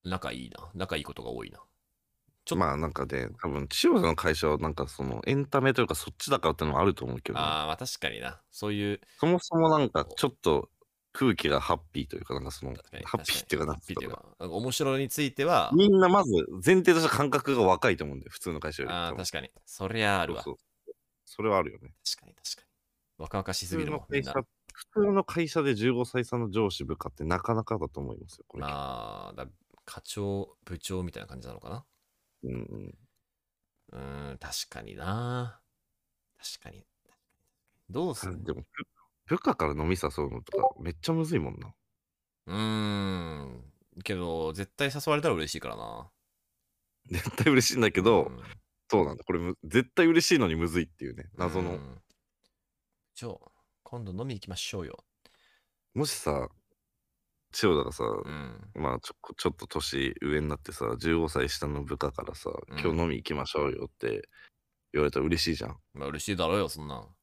[0.02, 0.70] 仲いいな。
[0.74, 1.58] 仲いいことが多いな。
[1.58, 8.40] ちょっとまあなんかね、多分千代田の会社はなんかそのエンタメというかそっちだからってのもあると思うけど、ああまあ確かにな。
[8.50, 10.70] そういうそもそもなんかちょっと
[11.12, 12.72] 空気がハッピーというか、なんかその
[13.04, 16.32] ハッピーっていうかなんハッピーっていうか面白いについてはみんなまず
[16.64, 18.94] 前提とした感覚が若いと思うんだよ、普通の会社より。
[18.94, 19.50] ああ確かに。
[19.64, 20.42] そりゃあるわ。
[20.42, 20.94] そうそう。
[21.24, 21.92] それはあるよね。
[22.04, 22.66] 確かに確かに。
[23.18, 28.62] 若々しす普ぎるもんみんな通の会社普通の会社で15歳差の上司部下ってなかなかだと思いますよ、これ。
[28.62, 29.46] まあだ
[29.84, 31.84] 課長部長みたいな感じなのかな。
[32.44, 32.94] うんうん、
[33.92, 35.60] うーん確かにな。
[36.38, 36.84] 確かに。
[37.90, 38.62] どうすんでも
[39.30, 41.72] 部部下から飲み誘うのとかめっちゃむずいもんな。
[42.46, 43.64] うーん。
[44.02, 46.10] けど絶対誘われたら嬉しいからな。
[47.06, 48.42] 絶対嬉しいんだけど、うん。
[48.90, 49.22] そうなんだ。
[49.22, 51.70] これむ絶対嬉しいのにむずいっていうね、謎の。
[51.70, 52.02] うん。
[53.14, 53.34] じゃあ
[53.84, 55.04] 今度飲み行きましょうよ。
[55.94, 56.48] もしさ、
[57.52, 58.70] 千代田がさ、うん。
[58.74, 62.80] まあちょちょっと年上になってさ、15歳下の部下からさ、うん。
[62.80, 64.28] 今日飲み行きましょうよって
[64.92, 65.78] 言われたら嬉しいじゃん。
[65.92, 67.14] まあ嬉しいだろうよそんなん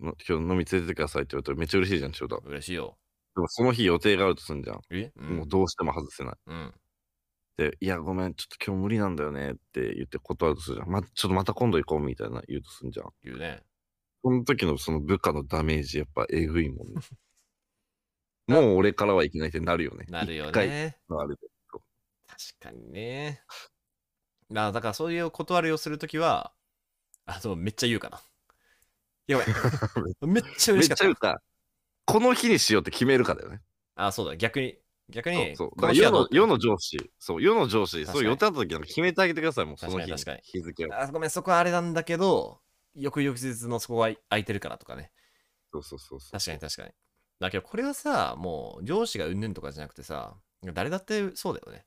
[0.00, 2.48] 今日飲み連れてってくださいって言われたらめっちゃ嬉しいじゃん、千代田。
[2.48, 2.98] 嬉しいよ
[3.34, 4.80] でもその日予定があるとすんじゃん。
[4.90, 5.12] え？
[5.16, 6.34] うもうんどうしても外せない。
[6.46, 6.74] うん
[7.56, 10.88] で、いや、ごめん、ちょっと今日無理なんだよねって言って断るとするじゃん。
[10.90, 13.08] ま、ちょっとまた今度行こうみたいな言うとすんじゃん。
[13.24, 13.62] 言うね
[14.22, 16.94] その時のその部下のダメージやっぱえぐいもんね。
[18.46, 20.06] もう俺からはいけないってなるよね。
[20.08, 21.00] なるよね。
[21.08, 23.42] 確かにね
[24.50, 26.52] だだからそういう断りをするときは
[27.26, 28.20] あそうめっちゃ言うかな
[29.28, 29.46] やばい。
[30.26, 30.96] めっちゃめっ嬉しかった。
[30.96, 31.40] ちゃ言うか、
[32.04, 33.62] この日にしようって決めるかだよね。
[33.94, 34.36] あそうだ。
[34.36, 34.78] 逆に
[35.10, 35.70] 逆にそうそう。
[35.70, 40.40] こだから世の世の上司、そう、世の上司、そう予定あった時なんか決めてあげてください、もうその日に確かに。
[40.42, 40.94] 日付を。
[40.94, 42.60] あごめんそこはあれなんだけど
[42.94, 45.12] 翌々日のそこは空いてるからとかね。
[45.72, 46.32] そうそうそうそう。
[46.32, 46.94] 確かに確かに。
[47.40, 51.86] だけどこれはさもう上司がうんぬんとかじゃなくてさ誰だってそうだよね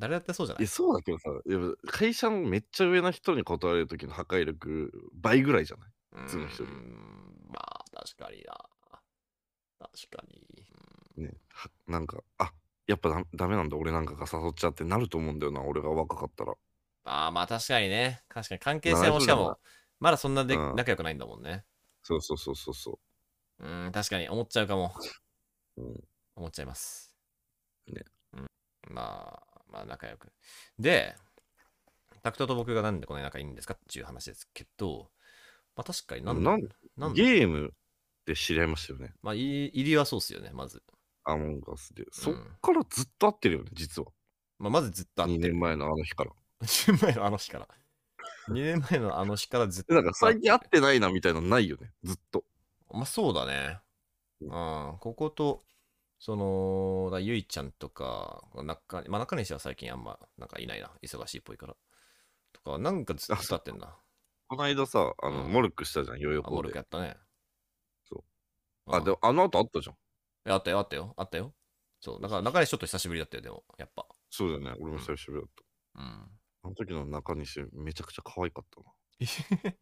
[0.00, 0.64] 誰だってそうじゃない？
[0.64, 5.90] え、そうだけどさ、いや会社のめっちゃ上の人に断れる時の破壊力倍ぐらいじゃない？
[6.18, 6.90] 普通の人よりうー
[7.46, 8.54] んまあ、確かにな。
[9.78, 10.66] 確かに。
[11.16, 12.52] ね、はなんか、あ
[12.86, 16.54] やっぱダダメなんだ、俺なんかが誘っちゃってなると思うんだよな、俺が若かったら。
[17.04, 18.22] ああ、まあ確かにね。
[18.28, 19.58] 確かに関係性もしかも、
[20.00, 21.64] まだそんなでうん仲良くないんだもんね。
[22.02, 24.92] そうそうそうそうそうーん、確かに思っちゃうかも。
[25.76, 25.82] う。
[25.82, 27.14] うん、思っちゃいます。
[27.86, 28.04] ね。
[28.32, 28.46] うん、
[28.94, 30.32] まあ、まあ仲良く。
[30.78, 31.14] で、
[32.22, 35.10] タクトと僕がなんでこんなに仲いいんですかっていう話ですけど、
[35.76, 36.60] まあ確かになんなん
[36.96, 37.72] なんゲーム
[38.26, 40.82] で知り合いましたよね、まあ、い入りはそうっすよね、まず。
[41.24, 42.04] アモンガスで。
[42.10, 44.08] そっからずっと会ってるよね、実は。
[44.58, 45.54] まあ、まずずっと会っ2てる。
[45.54, 46.32] 年前のあの日から。
[46.62, 47.68] 2年前のあの日から。
[48.48, 49.94] 2年前のあの日からずっと。
[49.94, 52.44] でなんか最近会ってないなみたいなのないよね、ずっと。
[52.90, 53.78] まあそうだね。
[54.40, 55.64] ううん、ここと、
[56.20, 60.92] その、だゆいちゃんとか、中まあ中西は最近あんまなんかいないな。
[61.02, 61.76] 忙しいっぽいから。
[62.52, 63.98] とか、なんかずっと会ってんな。
[64.48, 66.62] この間さ、あの、うんモルックしたじゃん、ヨーヨーコーで。
[66.62, 67.16] ルクやったね。
[68.04, 68.96] そう。
[68.96, 69.96] あ、うんでもあの後あったじゃん。
[70.46, 71.54] えあったよ、あったよ、あったよ。
[72.00, 74.06] そう、だから中西ちょっと久しぶりだったよ、でも、やっぱ。
[74.30, 75.64] そうだよね、俺も久しぶりだった。
[75.94, 76.40] うん。
[76.62, 78.94] あの時の中西、めちゃくちゃ可愛かったな。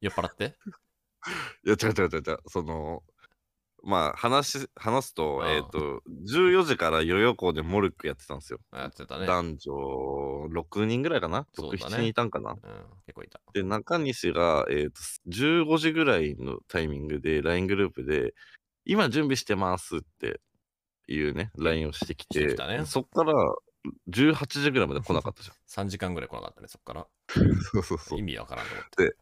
[0.00, 0.58] 酔っ払って？
[1.64, 2.38] いや、違う違う違う違う。
[2.48, 3.02] その、
[3.82, 8.58] まあ、話し、話すと、うんえっ、と、14時からヨーヨー校でモルックやってたんですよ。
[8.72, 9.26] やってたね。
[9.26, 9.72] 男女
[10.52, 11.46] 6人ぐらいかな？
[11.54, 12.50] そう ?6、だね7人いたんかな？
[12.52, 12.56] うん、
[13.06, 13.40] 結構いた。
[13.52, 18.34] で、中西が、えーと、15時ぐらいのタイミングで LINE グループで、
[18.84, 20.40] 今準備してますって
[21.08, 23.32] いうね、LINE をしてきて、してねそっから
[24.10, 25.56] 18時ぐらいまで来なかったじゃん。
[25.86, 27.06] 3時間ぐらい来なかったね、そっから。
[27.72, 28.22] そうそうそう意。
[28.22, 29.16] 味わからんと思って。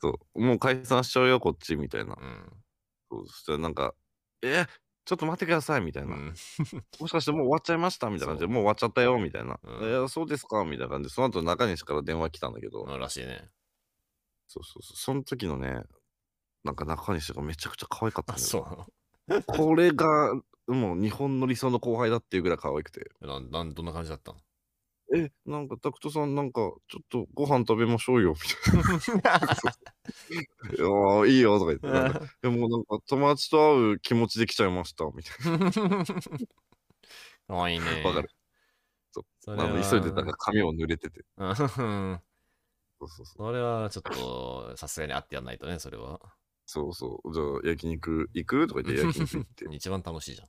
[0.00, 2.16] そうもう解散しちゃうよ、こっちみたいな。
[2.20, 2.52] うん。
[3.10, 3.94] そうそしたらなんか、
[4.42, 4.66] え
[5.04, 6.14] ちょっと待ってくださいみたいな。
[6.14, 6.34] うん、
[7.00, 9.58] もしかしてもう終わっちゃいましたみたいな感じで、もう終わっちゃったよみたいな。
[9.62, 13.50] うんえーそうですかみたいな感じで、その後中西から電話来たんだけど、うんらしいね。
[14.46, 15.82] そうそうそう、その時のね、
[16.64, 19.42] なんか中西がめちゃくちゃ可愛かったんあ、だう。
[19.46, 20.34] これが
[20.68, 23.10] もう日本の理想の後輩だっていうぐらい可愛くて。
[23.20, 24.38] なんなんどんな感じだったの
[25.14, 28.38] え、なんかタクトさんなんかちょっとご飯食べましょうよみ
[28.82, 29.32] たいな。
[29.42, 35.34] いやーいいよとか言って、なんかでもなんか友達と会う気持ちで来ちゃいましたみたい
[37.46, 38.02] かわいいね。
[38.02, 38.08] な。
[38.08, 38.30] わかる。
[39.10, 41.24] そうそれはあの急いでたから髪も濡れてて。
[41.36, 43.36] うんそうそうそう。
[43.36, 46.20] それはちょっとさすがに会ってやんないとね、それは。
[46.64, 47.34] そうそう。
[47.34, 48.66] じゃあ焼肉行く？
[48.66, 49.66] とか言って焼肉行って。
[49.72, 50.48] 一番楽しいじゃん。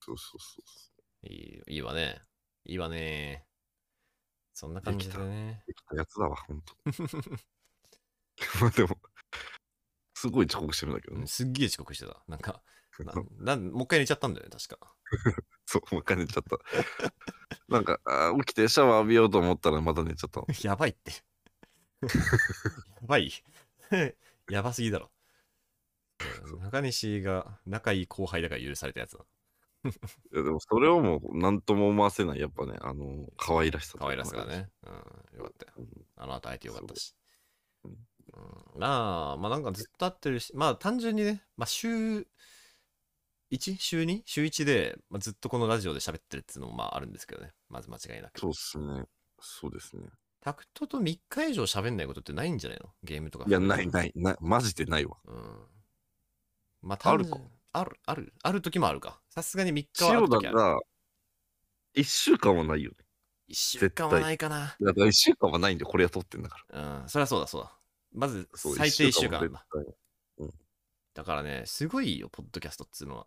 [0.00, 0.62] そうそうそ
[1.22, 1.26] う。
[1.28, 2.22] いいいいわね。
[2.64, 3.46] いいわね。
[4.56, 5.62] そんな感じでね。
[5.66, 6.74] できたやつだわ、ほんと。
[8.62, 8.98] ま あでも、
[10.14, 11.28] すごい遅刻してるんだけどねうん。
[11.28, 12.22] すっげえ遅刻してた。
[12.26, 12.62] なんか、
[13.00, 13.12] な
[13.54, 14.94] なんもう一回寝ちゃったんだよね、確か。
[15.66, 16.56] そう、もう一回寝ちゃった。
[17.68, 20.46] なんか、あー起きてシャワー浴びようと思ったらまた寝ちゃったの。
[20.62, 21.12] やばいって。
[22.00, 22.08] や
[23.02, 23.30] ばい。
[24.48, 25.10] やばすぎだろ。
[26.54, 29.26] うん中西が仲いい後輩だから許されたやつだ。
[29.88, 33.98] いやでもそれをもう何とも思わせない、やっぱね、あの、可愛らしさ。
[33.98, 34.46] 可愛らしさが。
[34.46, 34.70] ね。
[34.84, 35.72] うん、よかったよ。
[35.78, 37.14] うんあの後会えてよかったし。
[37.82, 42.26] そううん、まあ、まあなんかずっと会ってるし、まあ単純にね、まあ週
[43.50, 43.76] 1?
[43.78, 44.22] 週 2?
[44.24, 47.52] 週1で、まあ、ずっとこのラジオで喋ってるっていうのもまああるんですけどね。
[47.68, 48.40] まず間違いなく。
[48.40, 49.04] そうっすね。
[49.40, 50.08] そうですね。
[50.40, 52.90] タクトと3日以上喋んないことってないんじゃないの？
[53.02, 53.44] ゲームとか。
[53.46, 55.16] いや、ないないない、マジでないわ。
[55.26, 55.66] うん。
[56.82, 57.38] まあ、あるか
[57.78, 59.20] ある、ある、ある時もあるか。
[59.28, 60.56] さすがに3日はあ塩る時ある。
[60.56, 60.80] 田が、
[61.94, 62.96] 1週間はないよね。
[63.48, 64.76] 1週間はないかな。
[64.80, 67.00] だから1週間はないんで、これは撮ってんだから。
[67.02, 67.78] うん、そりゃそうだ、そうだ。
[68.12, 69.40] まず、そう最低1週間だ。
[69.40, 69.84] 絶対
[71.14, 73.26] だからね、すごいよ、ポッドキャストっつうのは。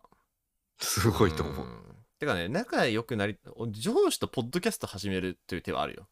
[0.78, 1.66] すごいと思う。
[1.66, 6.08] んてかね、仲良くなり、お上司とポッドキャスト始めるという手はあるよ。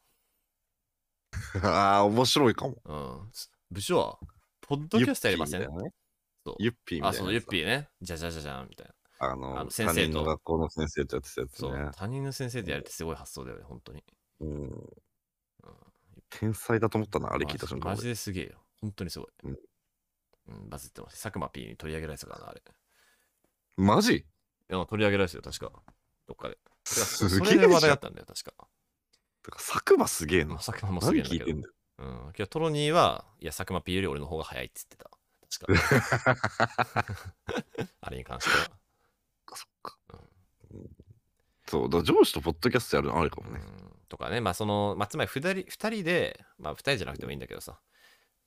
[1.63, 2.77] ああ、面白いかも。
[2.85, 3.33] うん。
[3.71, 4.19] 部長は、
[4.61, 5.61] ポッドキャストやりません？
[5.61, 5.95] ユッピーみたいなね
[6.49, 7.23] そうユッピーみたいなあ。
[7.23, 7.89] そう、ユッピーね。
[8.01, 8.95] じゃじゃじゃじゃん、みたいな。
[9.21, 11.91] あの、あの先生と学校の先生とやってたやつそう、ね。
[11.95, 14.05] 他人の先生でやるってすごい発想だよね、本当に。
[14.41, 14.63] うん。
[14.63, 14.89] うん
[16.31, 18.63] 天才だと思ったな、あれ聞いた瞬間マジですげえよ。
[18.83, 19.29] 本当にすごい。
[19.45, 19.59] うん
[20.49, 21.23] うん、バズってます。
[21.23, 22.63] 佐久間 P に取り上げられてたからな、あれ。
[23.79, 24.27] マジ？
[24.69, 25.83] や、取り上げられてたよ、確か。
[26.27, 26.59] どっかで。
[26.85, 28.53] すそげえで話題だったんだよ、確か。
[29.43, 30.59] てか佐久間すげえなまあ。
[30.59, 31.61] 佐久間もすげえんだけど何聞いてん。
[31.63, 31.75] だよ。
[32.27, 32.33] うん。
[32.35, 35.08] けど、トロニーは、いや、佐久間 P より俺の方が早いっつってた。
[35.51, 35.73] 確
[36.95, 37.07] か。
[38.01, 38.79] あれに関しては。
[39.55, 39.99] そっか。
[40.71, 40.91] うん
[41.69, 43.61] そう、だ上司とポッドキャストやるのあるかもね。
[43.61, 47.79] うんとかね、まあその、まあ、つまり2人 ,2 人で、まあ2人じゃなくてもいいんだけどさ、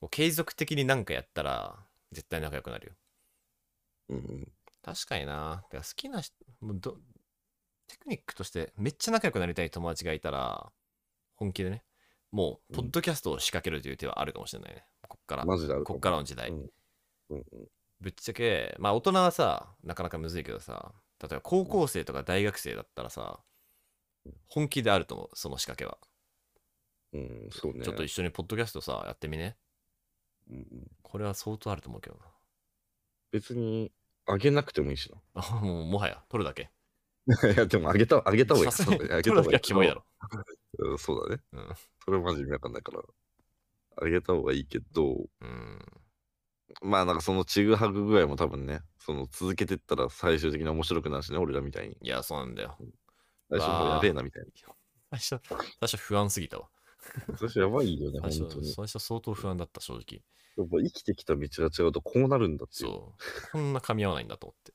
[0.09, 2.93] 継続的になんかやったら絶対仲良くなるよ。
[4.09, 4.51] うん。
[4.81, 5.63] 確かにな。
[5.71, 6.97] 好きな人、もうど
[7.87, 10.71] テクニックとしてめっちゃ仲良くなりたい友達がいたら、
[11.35, 11.83] 本気でね、
[12.31, 14.85] もう、ポッドキャストを仕掛けるという手はあるかもしれないね。
[15.07, 16.49] こっから、こっからの時代。
[16.49, 16.69] うん
[17.31, 17.43] うんうん
[18.01, 23.41] ぶっちゃけ、まあ大人はさ、なかなかむずいけどさ、例えば高校生とか大学生だったらさ
[24.25, 25.97] うん、本気であると思う、その仕掛けは。
[27.13, 27.83] うん、そうね。
[27.83, 29.57] ちょっと一緒にポッドキャストさ、やってみね。
[30.49, 30.65] うんうん
[31.03, 32.17] これは相当あると思うけど
[33.31, 33.91] 別に、
[34.25, 35.17] あげなくてもいいしな。
[35.33, 36.71] あ もうもはや、撮るだけ。
[37.25, 37.35] な。
[37.51, 38.71] いや、でもあげた、あげた方がいい。
[38.71, 40.05] さすがにあげ撮るだけはキモいだろ。
[40.79, 41.43] うんそうだね。
[41.51, 41.75] うん。
[42.05, 43.03] それはマジ意味わかんないから。
[43.97, 46.00] あげた方がいいけど、うん。
[46.81, 51.97] まあなんかそのちぐはぐ具合も多分ね、その続けてったら最終的に面白くなるしね、俺らみたいに。
[52.01, 52.77] いや、そうなんだよ。
[53.49, 54.43] 最初やべえなみたい
[55.11, 56.69] 最初、最初不安すぎたわ。
[57.27, 57.37] な。
[57.37, 58.73] 最初やばいよね、最初本当に。
[58.73, 60.21] 最初相当不安だった、正直。
[60.57, 62.75] やっぱ生きてきた道が違うとこうなるんだって。
[62.75, 63.51] そう。
[63.51, 64.73] こんな噛み合わないんだと思って。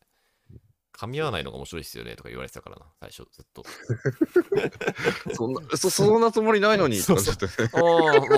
[0.97, 3.63] 噛み合わないのが面白いっすよねとか言われてたからな、最初ずっと。
[5.37, 6.99] そんな、そ、そんなつもりないのに。
[6.99, 7.81] ああ、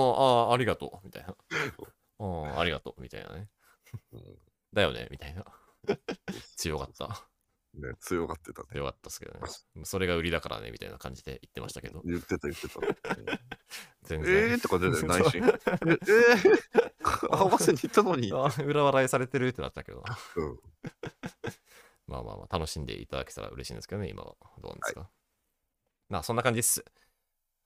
[0.01, 1.35] ああ、ありがとう、みたいな。
[2.19, 2.25] あ
[2.57, 3.49] あ、ありがとう、みたいなね。
[4.11, 4.39] うん
[4.71, 5.43] だよね、みたいな。
[6.57, 7.29] 強かった。
[7.73, 8.67] ね、強がってたね。
[8.71, 9.47] 強かったっすけどね。
[9.83, 12.01] それが売りだからね、みたいな感じで言ってましたけど。
[12.03, 12.79] 言ってた言ってた。
[12.79, 12.83] う
[13.21, 13.25] ん
[14.03, 14.57] 全え然。
[14.57, 15.41] ーとか出て内心。
[15.45, 18.31] え、えー、合わせに行ったのに。
[18.33, 20.03] あ裏笑いされてるってなったけど。
[20.35, 20.59] うん
[22.07, 24.35] まあまあまあ、楽しんでいただけたら嬉しいんですけどね、今は。
[24.61, 25.11] どうなんですか？
[26.09, 26.83] まあ、そんな感じです。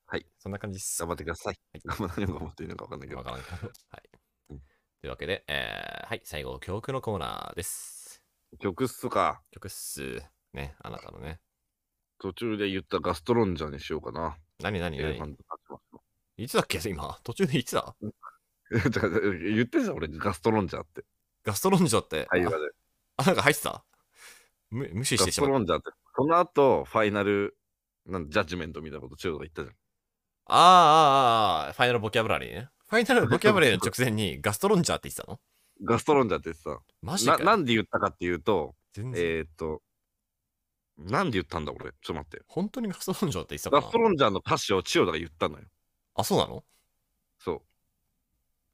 [0.07, 0.25] はい。
[0.37, 0.99] そんな感じです。
[0.99, 1.59] 頑張ってください。
[1.73, 3.23] はい頑張何を頑張っていいのか分かんないけどわ。
[3.23, 3.57] からんけど。
[3.89, 4.09] はい。
[5.03, 8.23] うんというわけで、えーはい、最後、曲のコーナーです。
[8.59, 9.41] 曲っすか？
[9.51, 10.23] 曲っす。
[10.53, 11.41] ね、あなたのね。
[12.19, 14.37] 途中で言ったガストロンジャーにしようかな。
[14.61, 15.35] 何何何？
[16.37, 16.79] いつだっけ？
[16.87, 17.93] 今、途中でいつだ？
[18.71, 21.03] 言ってんじゃん、俺、ガストロンジャーって。
[21.43, 22.57] ガストロンジャーって、会話で。
[23.17, 23.83] あ、なんか入ってた？
[24.69, 25.51] む無視しガスてしまった。
[25.51, 25.91] トロンジャーって。
[26.15, 27.57] その後、ファイナル、
[28.05, 29.75] なんジャッジメントみたいなこと、中国が言ったじゃん。
[30.45, 32.69] あーあー、あーファイナルボキャブラリーね。
[32.93, 35.39] ファイナルボキャブラリーの直前にガストロンジャーって言ってたの？
[35.83, 38.75] ガストロンジャーってさ、マジかよななんで言ったかっていうと。
[38.95, 39.81] えー、っと、
[40.99, 41.85] なんで言ったんだ、俺。
[41.85, 42.43] ちょっと待って。
[42.47, 43.81] 本当にガストロンジャーって言ってたかな？
[43.81, 45.65] ガストロンジャーの歌詞を千代田が言ったのよ。
[46.13, 46.63] あ、そうなの？
[47.39, 47.61] そう。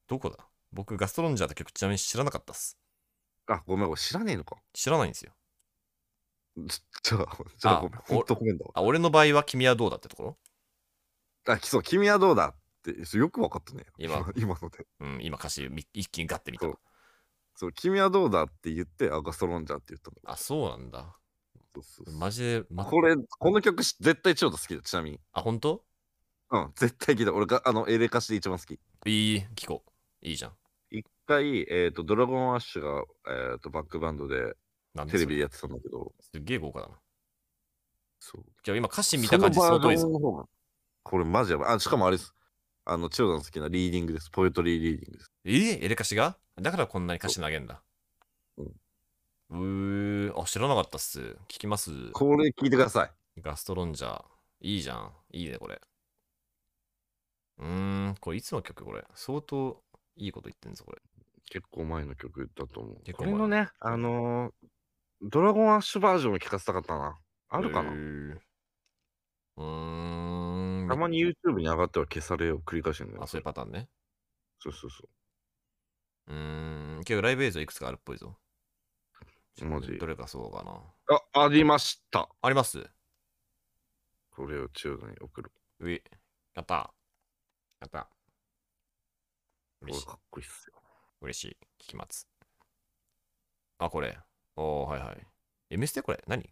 [0.09, 0.37] どこだ？
[0.73, 2.77] 僕ガストロンジャーって曲ちなみに知らなかったっす。
[3.47, 4.57] あ、ごめん、俺知らねえのか。
[4.73, 5.31] 知らないんですよ。
[6.57, 7.99] じじゃあ、じゃああごめん。
[7.99, 8.71] おほんとごめんだわ。
[8.73, 10.37] あ、俺の場合は君はどうだってところ？
[11.53, 12.49] あ、そう、君はどうだ？
[12.49, 13.85] って、そうよくわかったね。
[13.97, 14.87] 今 今ので。
[14.99, 16.79] うん、今歌詞み一気にガッて見たそう。
[17.55, 20.17] そう、君はどうだって言って、あ、ガストロンジャーって言ったの。
[20.23, 21.15] あ、そうなんだ。
[21.75, 25.19] そうそうマジで、ま、これ、この曲し絶対千代田好きだ、ちなみに。
[25.33, 25.85] あ、本当？
[26.51, 27.33] うん、絶対聞いた。
[27.33, 28.79] 俺が、あの、エレカシで一番好き。
[29.05, 30.25] いい、聞こう。
[30.25, 30.53] いいじゃん。
[30.89, 33.03] 一回、えっ、と、ドラゴンアッシュが、
[33.51, 34.55] えっ、と、バックバンドで、
[35.11, 36.99] テレビでやってたんだけど、すっげえ豪華だな。
[38.19, 38.45] そう。
[38.63, 40.09] じゃあ今歌詞見た感じ相当いいぞ。
[41.03, 41.75] これマジやばい。
[41.75, 42.33] あ、しかもあれです。
[42.91, 44.31] あの、千代田の好きなリーディングです。
[44.31, 45.31] ポエトリーリーディングです。
[45.45, 46.37] えー、エレカシが？
[46.59, 47.83] だからこんなに歌詞投げんだ。
[48.57, 48.73] そう
[49.51, 51.19] うー、あ、知らなかったっす。
[51.47, 52.11] 聞きます？
[52.11, 53.11] これ聞いてください。
[53.41, 54.23] ガストロンジャー。
[54.61, 55.11] いいじゃん。
[55.31, 55.79] いいね、これ。
[57.59, 57.67] うー
[58.09, 59.05] ん、これいつの曲これ？
[59.13, 59.83] 相当
[60.15, 61.01] いいこと言ってんぞ、これ。
[61.49, 62.97] 結構前の曲だと思う。
[63.03, 64.51] 結構前これのね、あのー
[65.21, 67.17] ドラゴンアッシュバージョンを聞かせたかったな。
[67.49, 68.37] あるかな、うー
[69.57, 70.28] うーん。
[70.89, 73.23] たまに YouTube に上がっては消されを繰り返してるんだよ。
[73.23, 73.87] あ、そういうパターンね。
[74.59, 75.07] そうそうそ
[76.27, 77.03] うーん。
[77.05, 78.37] 結構ライブ映像いくつかあるっぽいぞ。
[79.61, 79.97] マジ？
[79.97, 80.71] どれかそうかな。
[80.71, 81.21] う。
[81.33, 82.29] あ、ありました。
[82.41, 82.85] あります？
[84.31, 85.51] これを千代田に送る。
[85.79, 86.01] うい。
[86.55, 86.93] やった。
[87.81, 88.09] やった。
[89.81, 90.05] こ嬉しい。
[90.05, 90.73] れかっこいいっすよ。
[91.21, 91.57] 嬉しい。
[91.81, 92.27] 聞きます。
[93.79, 94.17] あ、これ。
[94.55, 95.27] おー、はいはい。
[95.71, 96.49] M ステこれ何？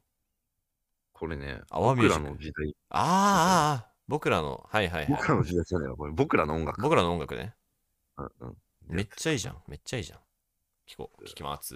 [1.14, 2.76] これね、アワーミュー僕ジックらの時代。
[2.90, 5.08] あーあ僕らの、はいはいはい。
[5.10, 5.98] 僕らの時代じゃねえわ。
[5.98, 6.82] これ僕らの音楽。
[6.82, 7.54] 僕らの音楽ね。
[8.18, 8.58] うんうん。
[8.88, 9.58] めっちゃいいじゃん。
[9.68, 10.20] めっちゃいいじゃん。
[10.90, 11.24] 聞こう。
[11.26, 11.76] 聞きます。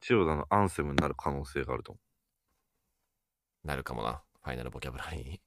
[0.00, 2.00] 千代田のアンセムになる可能性があると思
[3.64, 4.22] なるかもな。
[4.42, 5.40] ファイナルボキャブラリー。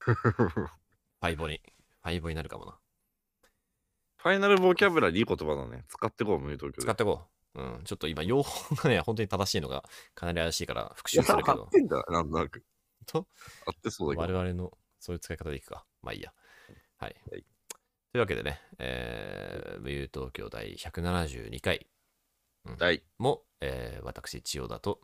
[0.04, 1.60] ファイボに。
[2.02, 2.78] ファイボになるかもな。
[4.16, 5.84] ファイナルボキャブラリーいい言葉だね。
[5.88, 6.82] 使ってこう、無東京で。
[6.82, 7.62] 使ってこう。
[7.62, 7.84] うん。
[7.84, 9.84] ちょっと今、用法がね、本当に正しいのが
[10.14, 11.70] かなり怪しいから復習するけど合っ。
[11.70, 12.64] てんだ、なんとなく。
[13.06, 13.28] と
[13.66, 14.38] 合ってそうだけど。
[14.38, 15.84] 我々のそういう使い方でいくか。
[16.02, 16.32] まあいいや。
[16.98, 17.16] はい。
[17.30, 17.44] はい
[18.12, 21.86] というわけでね、えー、武勇東京第172回
[22.78, 23.02] はい。
[23.18, 25.00] も、えー私、千代田と、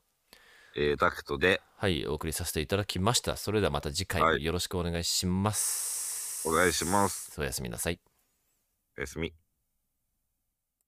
[0.75, 3.37] えー、ダクトではい、お送りさせていただきました。
[3.37, 6.49] それではまた次回よろしくお願いします。
[6.49, 7.39] お願いします。
[7.39, 8.01] おやすみなさい。
[8.97, 9.44] おやすみ。